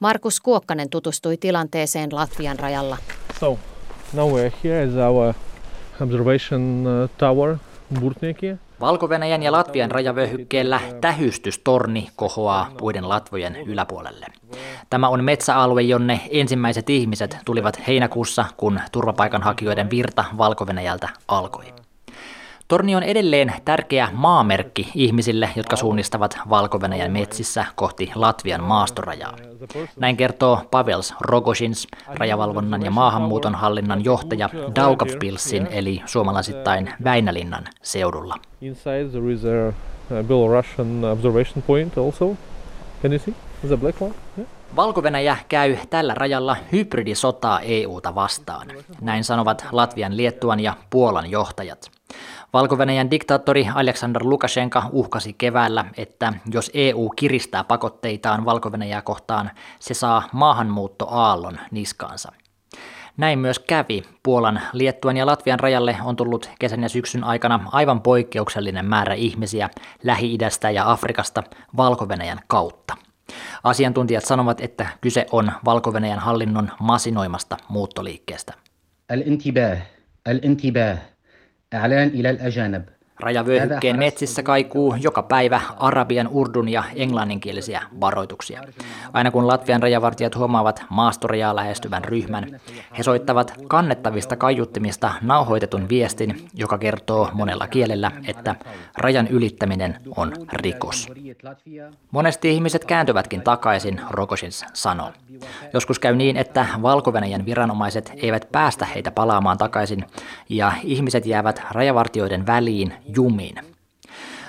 Markus 0.00 0.40
Kuokkanen 0.40 0.90
tutustui 0.90 1.36
tilanteeseen 1.36 2.08
Latvian 2.12 2.58
rajalla. 2.58 2.96
So, 3.40 3.58
now 4.12 4.32
we're 4.32 4.52
here 4.64 4.84
is 4.84 4.94
our 4.94 5.34
observation 6.00 6.84
uh, 6.86 7.10
tower, 7.18 7.56
Burtnikia. 8.00 8.56
valko 8.82 9.08
ja 9.42 9.52
Latvian 9.52 9.90
rajavyöhykkeellä 9.90 10.80
tähystystorni 11.00 12.08
kohoaa 12.16 12.72
puiden 12.78 13.08
latvojen 13.08 13.56
yläpuolelle. 13.56 14.26
Tämä 14.90 15.08
on 15.08 15.24
metsäalue, 15.24 15.82
jonne 15.82 16.20
ensimmäiset 16.30 16.90
ihmiset 16.90 17.38
tulivat 17.44 17.86
heinäkuussa, 17.86 18.44
kun 18.56 18.80
turvapaikanhakijoiden 18.92 19.90
virta 19.90 20.24
valko 20.38 20.66
alkoi. 21.28 21.81
Torni 22.69 22.97
on 22.97 23.02
edelleen 23.02 23.52
tärkeä 23.64 24.09
maamerkki 24.12 24.90
ihmisille, 24.95 25.50
jotka 25.57 25.76
suunnistavat 25.76 26.38
valko 26.50 26.78
metsissä 27.09 27.64
kohti 27.75 28.11
Latvian 28.14 28.62
maastorajaa. 28.62 29.37
Näin 29.97 30.16
kertoo 30.16 30.61
Pavels 30.71 31.14
Rogosins, 31.21 31.87
rajavalvonnan 32.07 32.83
ja 32.83 32.90
maahanmuuton 32.90 33.54
hallinnan 33.54 34.04
johtaja 34.04 34.50
Daugavpilsin 34.76 35.69
eli 35.71 36.02
suomalaisittain 36.07 36.92
Väinälinnan 37.04 37.64
seudulla. 37.83 38.35
Inside 38.61 39.09
there 39.11 39.33
is 39.33 39.45
a 39.45 39.73
Belarusian 40.23 41.04
observation 41.04 41.62
point 41.66 41.99
also. 41.99 42.37
Can 43.02 43.12
you 43.12 43.19
see? 43.19 43.35
The 43.66 43.76
black 43.76 44.02
one? 44.02 44.14
Yeah. 44.38 44.49
valko 44.76 45.02
käy 45.49 45.76
tällä 45.90 46.14
rajalla 46.14 46.57
hybridisotaa 46.73 47.61
EUta 47.61 48.14
vastaan. 48.14 48.69
Näin 49.00 49.25
sanovat 49.25 49.66
Latvian, 49.73 50.16
Liettuan 50.16 50.61
ja 50.61 50.76
Puolan 50.90 51.31
johtajat. 51.31 51.90
Valko 52.52 52.76
diktaattori 53.11 53.68
Alexander 53.75 54.23
Lukashenka 54.25 54.82
uhkasi 54.92 55.32
keväällä, 55.32 55.85
että 55.97 56.32
jos 56.52 56.71
EU 56.75 57.09
kiristää 57.16 57.64
pakotteitaan 57.64 58.44
valko 58.44 58.71
kohtaan, 59.02 59.50
se 59.78 59.94
saa 59.94 60.28
maahanmuuttoaallon 60.32 61.59
niskaansa. 61.71 62.32
Näin 63.16 63.38
myös 63.38 63.59
kävi. 63.59 64.02
Puolan, 64.23 64.61
Liettuan 64.73 65.16
ja 65.16 65.26
Latvian 65.26 65.61
rajalle 65.61 65.97
on 66.04 66.16
tullut 66.16 66.50
kesän 66.59 66.82
ja 66.82 66.88
syksyn 66.88 67.25
aikana 67.25 67.68
aivan 67.73 68.00
poikkeuksellinen 68.00 68.85
määrä 68.85 69.14
ihmisiä 69.14 69.71
Lähi-idästä 70.02 70.71
ja 70.71 70.90
Afrikasta 70.90 71.42
valko 71.76 72.06
kautta. 72.49 72.94
Asiantuntijat 73.64 74.25
sanovat, 74.25 74.61
että 74.61 74.87
kyse 75.00 75.26
on 75.32 75.52
valko 75.64 75.92
hallinnon 76.18 76.71
masinoimasta 76.80 77.56
muuttoliikkeestä. 77.68 78.52
Al-intibah, 79.12 79.78
al-intibah, 80.26 81.12
إعلان 81.74 82.08
إلى 82.08 82.30
الأجانب. 82.30 82.84
Rajavyöhykkeen 83.22 83.98
metsissä 83.98 84.42
kaikuu 84.42 84.94
joka 85.00 85.22
päivä 85.22 85.60
arabian, 85.76 86.28
urdun 86.28 86.68
ja 86.68 86.84
englanninkielisiä 86.96 87.82
varoituksia. 88.00 88.62
Aina 89.12 89.30
kun 89.30 89.46
Latvian 89.46 89.82
rajavartijat 89.82 90.36
huomaavat 90.36 90.84
maastorajaa 90.88 91.56
lähestyvän 91.56 92.04
ryhmän, 92.04 92.60
he 92.98 93.02
soittavat 93.02 93.54
kannettavista 93.68 94.36
kaiuttimista 94.36 95.12
nauhoitetun 95.22 95.88
viestin, 95.88 96.48
joka 96.54 96.78
kertoo 96.78 97.30
monella 97.32 97.68
kielellä, 97.68 98.10
että 98.26 98.54
rajan 98.98 99.28
ylittäminen 99.28 99.96
on 100.16 100.32
rikos. 100.52 101.08
Monesti 102.10 102.50
ihmiset 102.50 102.84
kääntyvätkin 102.84 103.42
takaisin, 103.42 104.00
Rokosins 104.10 104.64
sanoo. 104.72 105.12
Joskus 105.72 105.98
käy 105.98 106.16
niin, 106.16 106.36
että 106.36 106.66
valko 106.82 107.12
viranomaiset 107.46 108.12
eivät 108.16 108.48
päästä 108.52 108.84
heitä 108.84 109.10
palaamaan 109.10 109.58
takaisin, 109.58 110.04
ja 110.48 110.72
ihmiset 110.82 111.26
jäävät 111.26 111.62
rajavartioiden 111.70 112.46
väliin 112.46 112.94
jumiin. 113.16 113.54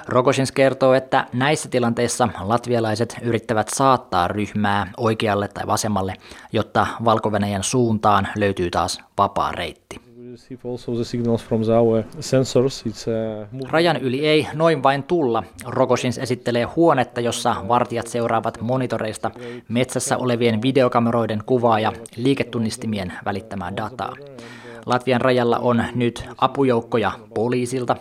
Rogosins 0.07 0.51
kertoo, 0.51 0.93
että 0.93 1.27
näissä 1.33 1.69
tilanteissa 1.69 2.29
latvialaiset 2.41 3.15
yrittävät 3.21 3.69
saattaa 3.73 4.27
ryhmää 4.27 4.91
oikealle 4.97 5.47
tai 5.47 5.67
vasemmalle, 5.67 6.13
jotta 6.53 6.87
valko 7.05 7.31
suuntaan 7.61 8.27
löytyy 8.35 8.69
taas 8.69 8.99
vapaa 9.17 9.51
reitti. 9.51 10.01
Rajan 13.69 13.97
yli 13.97 14.27
ei 14.27 14.47
noin 14.53 14.83
vain 14.83 15.03
tulla. 15.03 15.43
Rogosins 15.65 16.17
esittelee 16.17 16.63
huonetta, 16.63 17.21
jossa 17.21 17.55
vartijat 17.67 18.07
seuraavat 18.07 18.61
monitoreista 18.61 19.31
metsässä 19.67 20.17
olevien 20.17 20.61
videokameroiden 20.61 21.43
kuvaa 21.45 21.79
ja 21.79 21.93
liiketunnistimien 22.15 23.13
välittämää 23.25 23.75
dataa. 23.77 24.15
Latvian 24.85 25.21
rajalla 25.21 25.57
on 25.57 25.83
nyt 25.95 26.25
apujoukkoja 26.37 27.11
poliisilta, 27.35 27.95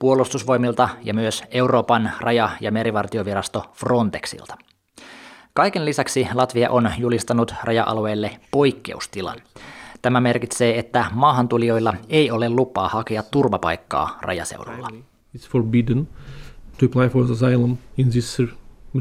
puolustusvoimilta 0.00 0.88
ja 1.02 1.14
myös 1.14 1.44
Euroopan 1.50 2.10
raja- 2.20 2.50
ja 2.60 2.72
merivartiovirasto 2.72 3.64
Frontexilta. 3.74 4.56
Kaiken 5.54 5.84
lisäksi 5.84 6.28
Latvia 6.34 6.70
on 6.70 6.90
julistanut 6.98 7.54
raja-alueelle 7.64 8.40
poikkeustilan. 8.50 9.36
Tämä 10.02 10.20
merkitsee, 10.20 10.78
että 10.78 11.04
maahantulijoilla 11.12 11.94
ei 12.08 12.30
ole 12.30 12.48
lupaa 12.48 12.88
hakea 12.88 13.22
turvapaikkaa 13.22 14.18
rajaseudulla. 14.22 14.88
It's 15.36 15.48
forbidden 15.50 16.08
to 16.78 16.86
apply 16.86 17.08
for 17.08 17.32
asylum 17.32 17.76
in 17.98 18.10
this 18.10 18.38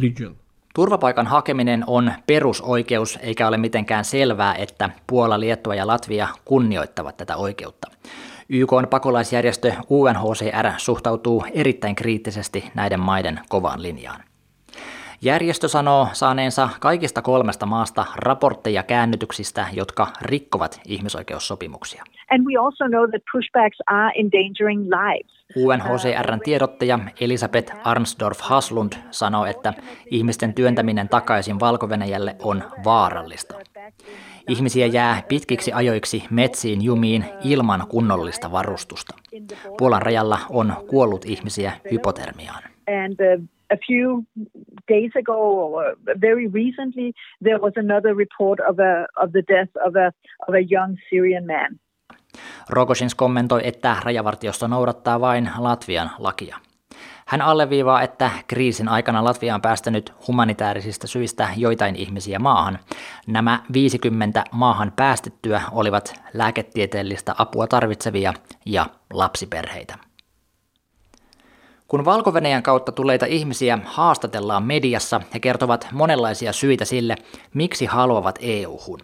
region. 0.02 0.36
Turvapaikan 0.76 1.28
hakeminen 1.28 1.84
on 1.88 2.14
perusoikeus, 2.28 3.20
eikä 3.22 3.48
ole 3.48 3.58
mitenkään 3.58 4.06
selvää, 4.06 4.56
että 4.56 4.90
Puola, 5.08 5.40
Liettua 5.40 5.76
ja 5.76 5.88
Latvia 5.88 6.28
kunnioittavat 6.46 7.18
tätä 7.18 7.38
oikeutta. 7.38 7.92
YK 8.50 8.74
on 8.74 8.88
pakolaisjärjestö 8.88 9.74
UNHCR 9.90 10.72
suhtautuu 10.78 11.44
erittäin 11.54 11.96
kriittisesti 11.96 12.72
näiden 12.76 13.00
maiden 13.00 13.40
kovaan 13.50 13.82
linjaan. 13.82 14.24
Järjestö 15.22 15.68
sanoo 15.68 16.08
saaneensa 16.14 16.70
kaikista 16.80 17.22
kolmesta 17.22 17.66
maasta 17.66 18.06
raportteja 18.16 18.84
käännytyksistä, 18.84 19.68
jotka 19.74 20.08
rikkovat 20.22 20.82
ihmisoikeussopimuksia. 20.86 22.04
And 22.32 22.46
we 22.46 22.66
also 22.66 22.86
know 22.88 23.10
that 23.10 23.22
pushbacks 23.32 23.78
are 23.88 24.12
endangering 24.16 24.82
lives. 24.82 25.40
UNHCRn 25.56 26.40
tiedottaja 26.40 27.00
Elisabeth 27.22 27.74
Arnsdorf 27.84 28.40
Haslund 28.40 28.94
sanoo, 29.12 29.46
että 29.46 29.74
ihmisten 30.12 30.54
työntäminen 30.54 31.10
takaisin 31.10 31.60
valko 31.60 31.90
on 32.44 32.64
vaarallista. 32.84 33.59
Ihmisiä 34.50 34.86
jää 34.86 35.24
pitkiksi 35.28 35.74
ajoiksi 35.74 36.24
metsiin 36.30 36.82
jumiin 36.82 37.26
ilman 37.44 37.88
kunnollista 37.90 38.52
varustusta. 38.52 39.16
Puolan 39.78 40.02
rajalla 40.02 40.40
on 40.50 40.74
kuollut 40.88 41.26
ihmisiä 41.26 41.72
hypotermiaan. 41.92 42.64
And, 42.88 43.14
uh, 43.20 43.44
a 43.72 43.78
few 43.88 44.24
days 44.88 45.12
ago 45.16 45.34
or 45.34 45.96
very 46.22 46.48
recently 46.54 47.12
there 47.44 47.58
was 47.58 47.74
another 47.78 48.16
report 48.16 48.60
of 48.60 48.80
a 48.80 49.24
of 49.24 49.32
the 49.32 49.44
death 49.48 49.72
of 49.88 49.96
a 49.96 50.08
of 50.48 50.56
a 50.56 50.64
young 50.72 50.98
Syrian 51.10 51.46
man. 51.46 51.80
Rogosins 52.70 53.16
kommentoi, 53.16 53.62
että 53.64 53.96
rajavartiosto 54.04 54.68
noudattaa 54.68 55.20
vain 55.20 55.50
Latvian 55.58 56.10
lakia. 56.20 56.58
Hän 57.30 57.42
alleviivaa, 57.42 58.02
että 58.02 58.32
kriisin 58.48 58.88
aikana 58.88 59.24
Latvia 59.24 59.56
on 59.56 59.62
päästänyt 59.62 60.14
humanitaarisista 60.28 61.08
syistä 61.08 61.50
joitain 61.58 61.96
ihmisiä 61.96 62.40
maahan. 62.40 62.80
Nämä 63.28 63.64
50 63.74 64.44
maahan 64.52 64.94
päästettyä 64.96 65.62
olivat 65.72 66.22
lääketieteellistä 66.34 67.36
apua 67.38 67.68
tarvitsevia 67.68 68.34
ja 68.66 68.86
lapsiperheitä. 69.14 69.98
Kun 71.88 72.06
valko 72.06 72.34
kautta 72.64 72.92
tuleita 72.92 73.26
ihmisiä 73.26 73.80
haastatellaan 73.86 74.64
mediassa, 74.64 75.22
he 75.34 75.40
kertovat 75.40 75.88
monenlaisia 75.92 76.54
syitä 76.54 76.86
sille, 76.86 77.16
miksi 77.54 77.86
haluavat 77.86 78.40
EU-hun. 78.42 79.00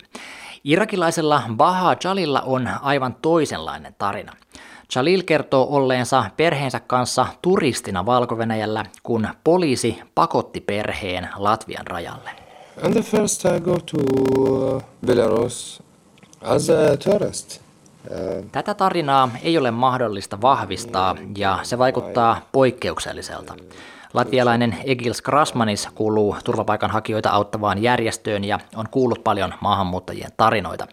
Irakilaisella 0.63 1.43
Baha 1.55 1.95
Jalilla 2.03 2.41
on 2.41 2.69
aivan 2.81 3.15
toisenlainen 3.21 3.95
tarina. 3.97 4.33
Jalil 4.95 5.23
kertoo 5.23 5.67
olleensa 5.69 6.23
perheensä 6.37 6.79
kanssa 6.79 7.25
turistina 7.41 8.05
valko 8.05 8.37
kun 9.03 9.27
poliisi 9.43 9.99
pakotti 10.15 10.61
perheen 10.61 11.29
Latvian 11.35 11.87
rajalle. 11.87 12.29
And 12.83 12.93
the 12.93 13.01
first 13.01 13.45
I 13.45 13.59
go 13.59 13.77
to 13.79 13.97
uh, 14.41 14.83
Belarus 15.05 15.83
as 16.41 16.69
a 16.69 16.97
tourist. 16.97 17.59
Uh, 18.11 18.45
Tätä 18.51 18.73
tarinaa 18.73 19.29
ei 19.43 19.57
ole 19.57 19.71
mahdollista 19.71 20.41
vahvistaa 20.41 21.15
ja 21.37 21.59
se 21.63 21.77
vaikuttaa 21.77 22.41
poikkeukselliselta. 22.51 23.53
Latvialainen 24.15 24.77
Egils 24.85 25.21
Krasmanis 25.21 25.89
kuuluu 25.95 26.35
turvapaikanhakijoita 26.43 27.29
auttavaan 27.29 27.83
järjestöön 27.83 28.43
ja 28.43 28.59
on 28.75 28.89
kuullut 28.91 29.23
paljon 29.23 29.53
maahanmuuttajien 29.61 30.31
tarinoita. 30.37 30.87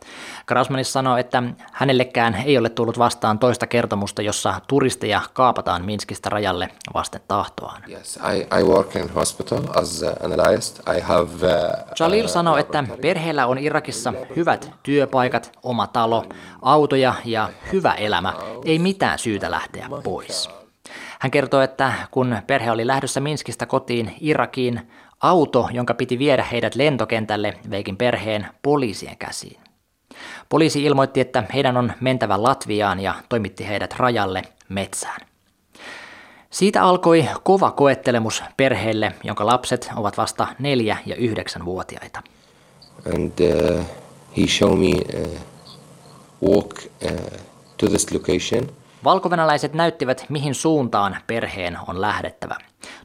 Krasmanis 0.46 0.92
sanoo, 0.92 1.16
että 1.16 1.42
hänellekään 1.72 2.34
ei 2.44 2.58
ole 2.58 2.68
tullut 2.68 2.98
vastaan 2.98 3.38
toista 3.38 3.66
kertomusta, 3.66 4.22
jossa 4.22 4.54
turisteja 4.66 5.20
kaapataan 5.32 5.84
Minskistä 5.84 6.28
rajalle 6.30 6.68
vasten 6.94 7.20
tahtoaan. 7.28 7.82
Yes, 7.90 8.18
I, 8.34 8.60
I 8.60 8.64
work 8.64 8.96
in 8.96 9.10
hospital 9.14 9.62
as 9.74 10.04
analyst. 10.24 10.80
I 10.96 11.00
have, 11.00 11.22
uh, 11.22 11.94
Jalil 12.00 12.28
sanoo, 12.28 12.56
että 12.56 12.84
perheellä 13.02 13.46
on 13.46 13.58
Irakissa 13.58 14.12
hyvät 14.36 14.70
työpaikat, 14.82 15.58
oma 15.62 15.86
talo, 15.86 16.24
autoja 16.62 17.14
ja 17.24 17.48
hyvä 17.72 17.92
elämä. 17.92 18.34
Ei 18.64 18.78
mitään 18.78 19.18
syytä 19.18 19.50
lähteä 19.50 19.88
pois. 20.04 20.61
Hän 21.22 21.30
kertoi, 21.30 21.64
että 21.64 21.92
kun 22.10 22.36
perhe 22.46 22.70
oli 22.70 22.86
lähdössä 22.86 23.20
Minskistä 23.20 23.66
kotiin 23.66 24.14
Irakiin, 24.20 24.80
auto, 25.20 25.68
jonka 25.72 25.94
piti 25.94 26.18
viedä 26.18 26.44
heidät 26.52 26.74
lentokentälle, 26.74 27.54
veikin 27.70 27.96
perheen 27.96 28.46
poliisien 28.62 29.16
käsiin. 29.16 29.60
Poliisi 30.48 30.84
ilmoitti, 30.84 31.20
että 31.20 31.44
heidän 31.54 31.76
on 31.76 31.92
mentävä 32.00 32.42
Latviaan 32.42 33.00
ja 33.00 33.14
toimitti 33.28 33.68
heidät 33.68 33.94
rajalle 33.96 34.42
metsään. 34.68 35.20
Siitä 36.50 36.82
alkoi 36.82 37.28
kova 37.42 37.70
koettelemus 37.70 38.42
perheelle, 38.56 39.12
jonka 39.24 39.46
lapset 39.46 39.90
ovat 39.96 40.18
vasta 40.18 40.46
neljä 40.58 40.96
ja 41.06 41.16
yhdeksän 41.16 41.64
vuotiaita. 41.64 42.22
And 43.14 43.32
uh, 43.40 43.84
he 44.36 44.46
showed 44.46 44.78
me 44.78 45.20
uh, 45.20 45.38
walk 46.50 46.76
uh, 47.04 47.40
to 47.76 47.86
this 47.86 48.12
location 48.12 48.81
Valkovenäläiset 49.04 49.74
näyttivät, 49.74 50.26
mihin 50.28 50.54
suuntaan 50.54 51.16
perheen 51.26 51.78
on 51.86 52.00
lähdettävä. 52.00 52.56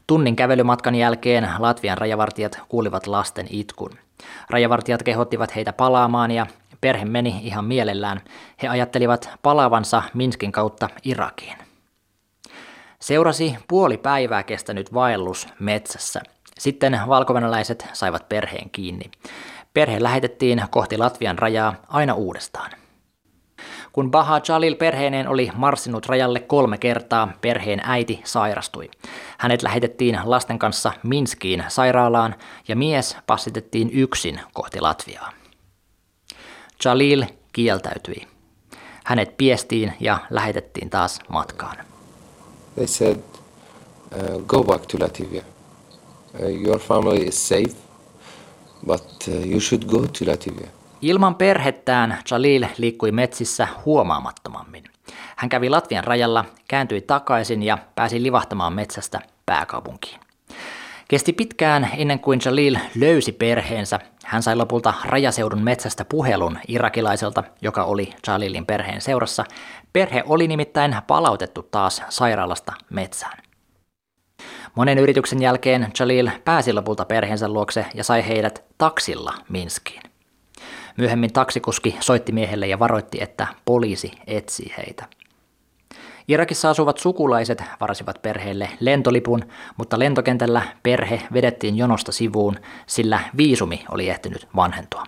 Tunnin 0.06 0.36
kävelymatkan 0.36 0.94
jälkeen 0.94 1.48
Latvian 1.58 1.98
rajavartijat 1.98 2.60
kuulivat 2.68 3.06
lasten 3.06 3.46
itkun. 3.50 3.90
Rajavartijat 4.50 5.02
kehottivat 5.02 5.56
heitä 5.56 5.72
palaamaan 5.72 6.30
ja 6.30 6.46
perhe 6.80 7.04
meni 7.04 7.40
ihan 7.42 7.64
mielellään. 7.64 8.20
He 8.62 8.68
ajattelivat 8.68 9.30
palaavansa 9.42 10.02
Minskin 10.14 10.52
kautta 10.52 10.88
Irakiin. 11.04 11.56
Seurasi 13.00 13.56
puoli 13.68 13.96
päivää 13.96 14.42
kestänyt 14.42 14.94
vaellus 14.94 15.48
metsässä. 15.58 16.22
Sitten 16.58 17.00
valkovenäläiset 17.08 17.88
saivat 17.92 18.28
perheen 18.28 18.70
kiinni. 18.70 19.10
Perhe 19.74 20.02
lähetettiin 20.02 20.64
kohti 20.70 20.98
Latvian 20.98 21.38
rajaa 21.38 21.74
aina 21.88 22.14
uudestaan. 22.14 22.70
Kun 23.92 24.10
Baha 24.10 24.40
Jalil 24.48 24.74
perheineen 24.74 25.28
oli 25.28 25.50
marssinut 25.54 26.06
rajalle 26.06 26.40
kolme 26.40 26.78
kertaa, 26.78 27.32
perheen 27.40 27.80
äiti 27.84 28.20
sairastui. 28.24 28.90
Hänet 29.38 29.62
lähetettiin 29.62 30.18
lasten 30.24 30.58
kanssa 30.58 30.92
Minskiin 31.02 31.64
sairaalaan 31.68 32.34
ja 32.68 32.76
mies 32.76 33.16
passitettiin 33.26 33.90
yksin 33.90 34.40
kohti 34.52 34.80
Latviaa. 34.80 35.32
Jalil 36.84 37.24
kieltäytyi. 37.52 38.26
Hänet 39.04 39.36
piestiin 39.36 39.92
ja 40.00 40.18
lähetettiin 40.30 40.90
taas 40.90 41.20
matkaan. 41.28 41.76
They 42.74 42.86
said, 42.86 43.16
uh, 43.16 44.42
go 44.46 44.64
back 44.64 44.86
to 44.86 44.98
Latvia. 44.98 45.42
Uh, 46.34 46.62
your 46.62 46.78
family 46.78 47.26
is 47.26 47.48
safe, 47.48 47.76
but 48.86 49.04
uh, 49.28 49.50
you 49.50 49.60
should 49.60 49.84
go 49.84 49.98
to 49.98 50.24
Latvia. 50.24 50.68
Ilman 51.02 51.34
perhettään 51.34 52.18
Jalil 52.30 52.66
liikkui 52.78 53.12
metsissä 53.12 53.68
huomaamattomammin. 53.84 54.84
Hän 55.36 55.48
kävi 55.48 55.70
Latvian 55.70 56.04
rajalla, 56.04 56.44
kääntyi 56.68 57.00
takaisin 57.00 57.62
ja 57.62 57.78
pääsi 57.94 58.22
livahtamaan 58.22 58.72
metsästä 58.72 59.20
pääkaupunkiin. 59.46 60.20
Kesti 61.08 61.32
pitkään 61.32 61.90
ennen 61.96 62.20
kuin 62.20 62.40
Jalil 62.44 62.76
löysi 62.94 63.32
perheensä. 63.32 64.00
Hän 64.24 64.42
sai 64.42 64.56
lopulta 64.56 64.94
rajaseudun 65.04 65.62
metsästä 65.62 66.04
puhelun 66.04 66.58
irakilaiselta, 66.68 67.44
joka 67.62 67.84
oli 67.84 68.12
Jalilin 68.26 68.66
perheen 68.66 69.00
seurassa. 69.00 69.44
Perhe 69.92 70.22
oli 70.26 70.48
nimittäin 70.48 70.96
palautettu 71.06 71.62
taas 71.62 72.02
sairaalasta 72.08 72.72
metsään. 72.90 73.38
Monen 74.74 74.98
yrityksen 74.98 75.42
jälkeen 75.42 75.92
Jalil 76.00 76.30
pääsi 76.44 76.72
lopulta 76.72 77.04
perheensä 77.04 77.48
luokse 77.48 77.86
ja 77.94 78.04
sai 78.04 78.28
heidät 78.28 78.64
taksilla 78.78 79.34
Minskiin. 79.48 80.07
Myöhemmin 80.98 81.32
taksikuski 81.32 81.96
soitti 82.00 82.32
miehelle 82.32 82.66
ja 82.66 82.78
varoitti, 82.78 83.18
että 83.20 83.46
poliisi 83.64 84.12
etsii 84.26 84.74
heitä. 84.76 85.04
Irakissa 86.28 86.70
asuvat 86.70 86.98
sukulaiset 86.98 87.62
varasivat 87.80 88.22
perheelle 88.22 88.70
lentolipun, 88.80 89.44
mutta 89.76 89.98
lentokentällä 89.98 90.62
perhe 90.82 91.22
vedettiin 91.32 91.76
jonosta 91.76 92.12
sivuun, 92.12 92.56
sillä 92.86 93.20
viisumi 93.36 93.84
oli 93.90 94.08
ehtinyt 94.08 94.48
vanhentua. 94.56 95.04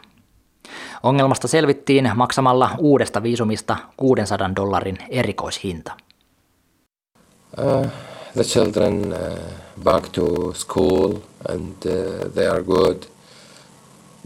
Ongelmasta 1.02 1.48
selvittiin 1.48 2.10
maksamalla 2.14 2.70
uudesta 2.78 3.22
viisumista 3.22 3.76
600 3.96 4.50
dollarin 4.56 4.98
erikoishinta. 5.08 5.92
Uh, 7.58 7.86
the 8.34 8.42
children 8.42 9.12
uh, 9.12 9.38
back 9.84 10.08
to 10.08 10.52
school 10.54 11.14
and 11.48 11.74
uh, 11.86 12.32
they 12.32 12.46
are 12.46 12.62
good. 12.62 13.02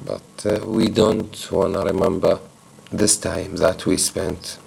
But 0.02 0.22
uh, 0.46 0.76
we 0.76 0.84
don't 0.84 1.52
want 1.52 1.74
to 1.74 1.84
remember 1.84 2.36
this 2.96 3.18
time 3.18 3.50
that 3.58 3.86
we 3.86 3.96
spent 3.96 4.60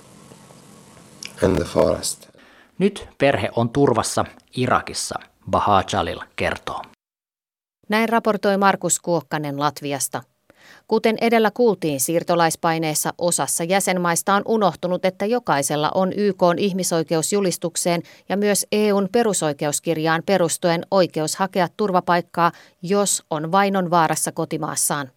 in 1.43 1.55
the 1.55 1.65
forest. 1.65 2.27
Nyt 2.77 3.07
perhe 3.17 3.49
on 3.55 3.69
turvassa 3.69 4.25
Irakissa, 4.57 5.19
Baha 5.51 5.83
Jalil 5.93 6.19
kertoo. 6.35 6.81
Näin 7.89 8.09
raportoi 8.09 8.57
Markus 8.57 8.99
Kuokkanen 8.99 9.59
Latviasta. 9.59 10.23
Kuten 10.87 11.17
edellä 11.21 11.51
kuultiin, 11.51 11.99
siirtolaispaineessa 11.99 13.13
osassa 13.17 13.63
jäsenmaista 13.63 14.33
on 14.33 14.41
unohtunut, 14.45 15.05
että 15.05 15.25
jokaisella 15.25 15.91
on 15.95 16.13
YK 16.13 16.41
ihmisoikeusjulistukseen 16.57 18.01
ja 18.29 18.37
myös 18.37 18.65
EUn 18.71 19.09
perusoikeuskirjaan 19.11 20.23
perustuen 20.25 20.85
oikeus 20.91 21.35
hakea 21.35 21.67
turvapaikkaa, 21.77 22.51
jos 22.81 23.23
on 23.29 23.51
vainon 23.51 23.89
vaarassa 23.89 24.31
kotimaassaan. 24.31 25.11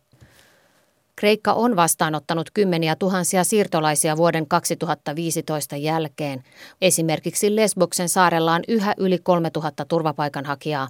Kreikka 1.21 1.53
on 1.53 1.77
vastaanottanut 1.77 2.51
kymmeniä 2.55 2.97
tuhansia 2.97 3.45
siirtolaisia 3.45 4.17
vuoden 4.17 4.49
2015 4.49 5.77
jälkeen. 5.77 6.43
Esimerkiksi 6.81 7.57
Lesboksen 7.57 8.09
saarella 8.09 8.55
on 8.55 8.63
yhä 8.69 8.95
yli 8.99 9.19
3000 9.19 9.85
turvapaikanhakijaa. 9.85 10.89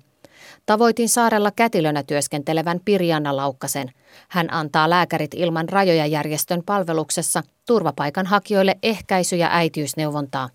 Tavoitin 0.67 1.09
saarella 1.09 1.51
kätilönä 1.51 2.03
työskentelevän 2.03 2.81
Pirjanna 2.85 3.37
Laukkasen. 3.37 3.89
Hän 4.29 4.53
antaa 4.53 4.91
lääkärit 4.91 5.35
ilman 5.35 5.69
rajoja 5.69 6.07
järjestön 6.07 6.63
palveluksessa 6.67 7.43
turvapaikanhakijoille 7.67 8.77
ehkäisy- 8.83 9.37
ja 9.37 9.49
äitiysneuvontaa. 9.53 10.49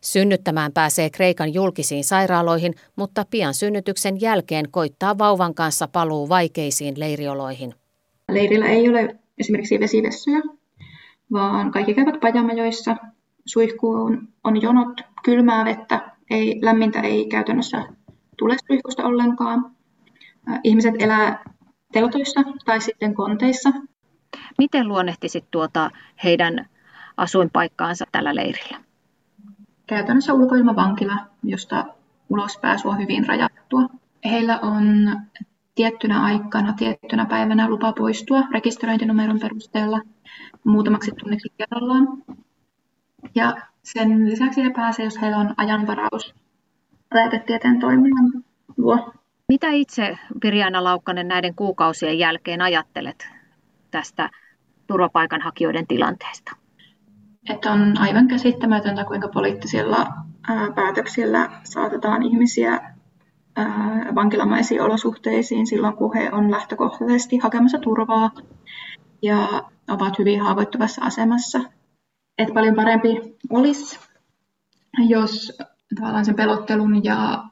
Synnyttämään 0.00 0.72
pääsee 0.72 1.10
Kreikan 1.10 1.54
julkisiin 1.54 2.04
sairaaloihin, 2.04 2.74
mutta 2.96 3.24
pian 3.30 3.54
synnytyksen 3.54 4.20
jälkeen 4.20 4.70
koittaa 4.70 5.18
vauvan 5.18 5.54
kanssa 5.54 5.88
paluu 5.88 6.28
vaikeisiin 6.28 7.00
leirioloihin. 7.00 7.74
Leirillä 8.34 8.66
ei 8.66 8.88
ole 8.88 9.18
esimerkiksi 9.38 9.80
vesivessoja, 9.80 10.40
vaan 11.32 11.70
kaikki 11.70 11.94
käyvät 11.94 12.20
pajamajoissa. 12.20 12.96
Suihkuun 13.46 14.28
on 14.44 14.62
jonot, 14.62 15.00
kylmää 15.24 15.64
vettä, 15.64 16.10
ei, 16.30 16.58
lämmintä 16.62 17.00
ei 17.00 17.28
käytännössä 17.28 17.84
tule 18.38 18.56
suihkusta 18.66 19.04
ollenkaan. 19.04 19.70
Ihmiset 20.64 20.94
elää 20.98 21.44
teltoissa 21.92 22.40
tai 22.64 22.80
sitten 22.80 23.14
konteissa. 23.14 23.70
Miten 24.58 24.88
luonnehtisit 24.88 25.44
tuota 25.50 25.90
heidän 26.24 26.66
asuinpaikkaansa 27.16 28.04
tällä 28.12 28.34
leirillä? 28.34 28.80
Käytännössä 29.86 30.34
ulkoilmavankila, 30.34 31.16
josta 31.42 31.84
ulospääsy 32.28 32.88
on 32.88 32.98
hyvin 32.98 33.26
rajattua. 33.26 33.82
Heillä 34.24 34.58
on 34.58 34.84
tiettynä 35.80 36.22
aikana, 36.22 36.72
tiettynä 36.72 37.26
päivänä 37.26 37.68
lupa 37.68 37.92
poistua 37.92 38.42
rekisteröintinumeron 38.52 39.40
perusteella 39.40 40.00
muutamaksi 40.64 41.10
tunniksi 41.10 41.48
kerrallaan. 41.56 42.06
Ja 43.34 43.56
sen 43.82 44.30
lisäksi 44.30 44.64
he 44.64 44.70
pääsevät, 44.76 45.06
jos 45.06 45.20
heillä 45.20 45.38
on 45.38 45.54
ajanvaraus 45.56 46.34
lääketieteen 47.14 47.80
toiminnan 47.80 48.44
luo. 48.76 49.12
Mitä 49.48 49.70
itse, 49.70 50.18
Pirjana 50.40 50.84
Laukkanen, 50.84 51.28
näiden 51.28 51.54
kuukausien 51.54 52.18
jälkeen 52.18 52.60
ajattelet 52.60 53.28
tästä 53.90 54.30
turvapaikanhakijoiden 54.86 55.86
tilanteesta? 55.86 56.56
Että 57.50 57.72
on 57.72 57.98
aivan 57.98 58.28
käsittämätöntä, 58.28 59.04
kuinka 59.04 59.28
poliittisilla 59.28 60.06
päätöksillä 60.74 61.60
saatetaan 61.64 62.22
ihmisiä 62.22 62.94
vankilamaisiin 64.14 64.82
olosuhteisiin 64.82 65.66
silloin, 65.66 65.96
kun 65.96 66.14
he 66.14 66.30
on 66.32 66.50
lähtökohtaisesti 66.50 67.38
hakemassa 67.38 67.78
turvaa 67.78 68.30
ja 69.22 69.62
ovat 69.88 70.18
hyvin 70.18 70.40
haavoittuvassa 70.40 71.02
asemassa. 71.04 71.60
Et 72.38 72.54
paljon 72.54 72.74
parempi 72.74 73.36
olisi, 73.50 73.98
jos 75.08 75.58
tavallaan 76.00 76.24
sen 76.24 76.34
pelottelun 76.34 77.04
ja 77.04 77.44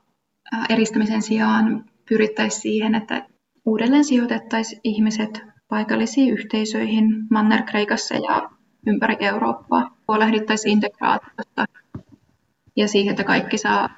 eristämisen 0.69 1.23
sijaan 1.23 1.85
pyrittäisiin 2.09 2.63
siihen, 2.63 2.95
että 2.95 3.27
uudelleen 3.67 4.05
sijoitettaisiin 4.05 4.81
ihmiset 4.85 5.43
paikallisiin 5.69 6.33
yhteisöihin 6.33 7.05
Manner-Kreikassa 7.31 8.15
ja 8.15 8.51
ympäri 8.87 9.17
Eurooppaa. 9.21 9.97
Huolehdittaisiin 10.09 10.73
integraatiosta 10.73 11.65
ja 12.77 12.89
siihen, 12.89 13.11
että 13.11 13.25
kaikki 13.25 13.59
saa 13.59 13.89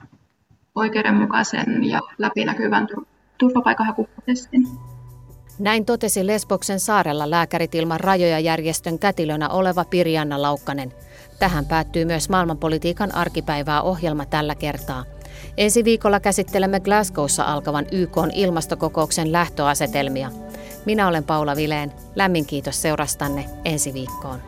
oikeudenmukaisen 0.74 1.85
ja 1.85 2.00
läpinäkyvän 2.18 2.88
turvapaikanhakuprosessin. 3.38 4.68
Näin 5.59 5.85
totesi 5.85 6.26
Lesboksen 6.26 6.80
saarella 6.80 7.30
Lääkärit 7.30 7.74
ilman 7.74 8.00
rajoja 8.00 8.38
järjestön 8.38 8.98
kätilönä 8.98 9.48
oleva 9.48 9.85
Pirjanna 9.85 10.42
Laukkanen. 10.42 10.92
Tähän 11.38 11.66
päättyy 11.66 12.04
myös 12.04 12.28
maailmanpolitiikan 12.28 13.14
arkipäivää 13.14 13.83
ohjelma 13.83 14.26
tällä 14.26 14.54
kertaa. 14.54 15.04
Ensi 15.56 15.85
viikolla 15.85 16.20
käsittelemme 16.20 16.80
Glasgowssa 16.80 17.44
alkavan 17.44 17.87
YK 17.92 18.16
ilmastokokouksen 18.35 19.33
lähtöasetelmia. 19.33 20.30
Minä 20.87 21.09
olen 21.09 21.24
Paula 21.24 21.56
Vileen. 21.56 21.92
Lämmin 22.16 22.46
kiitos 22.46 22.83
seurastanne 22.83 23.44
ensi 23.64 23.94
viikkoon. 23.94 24.38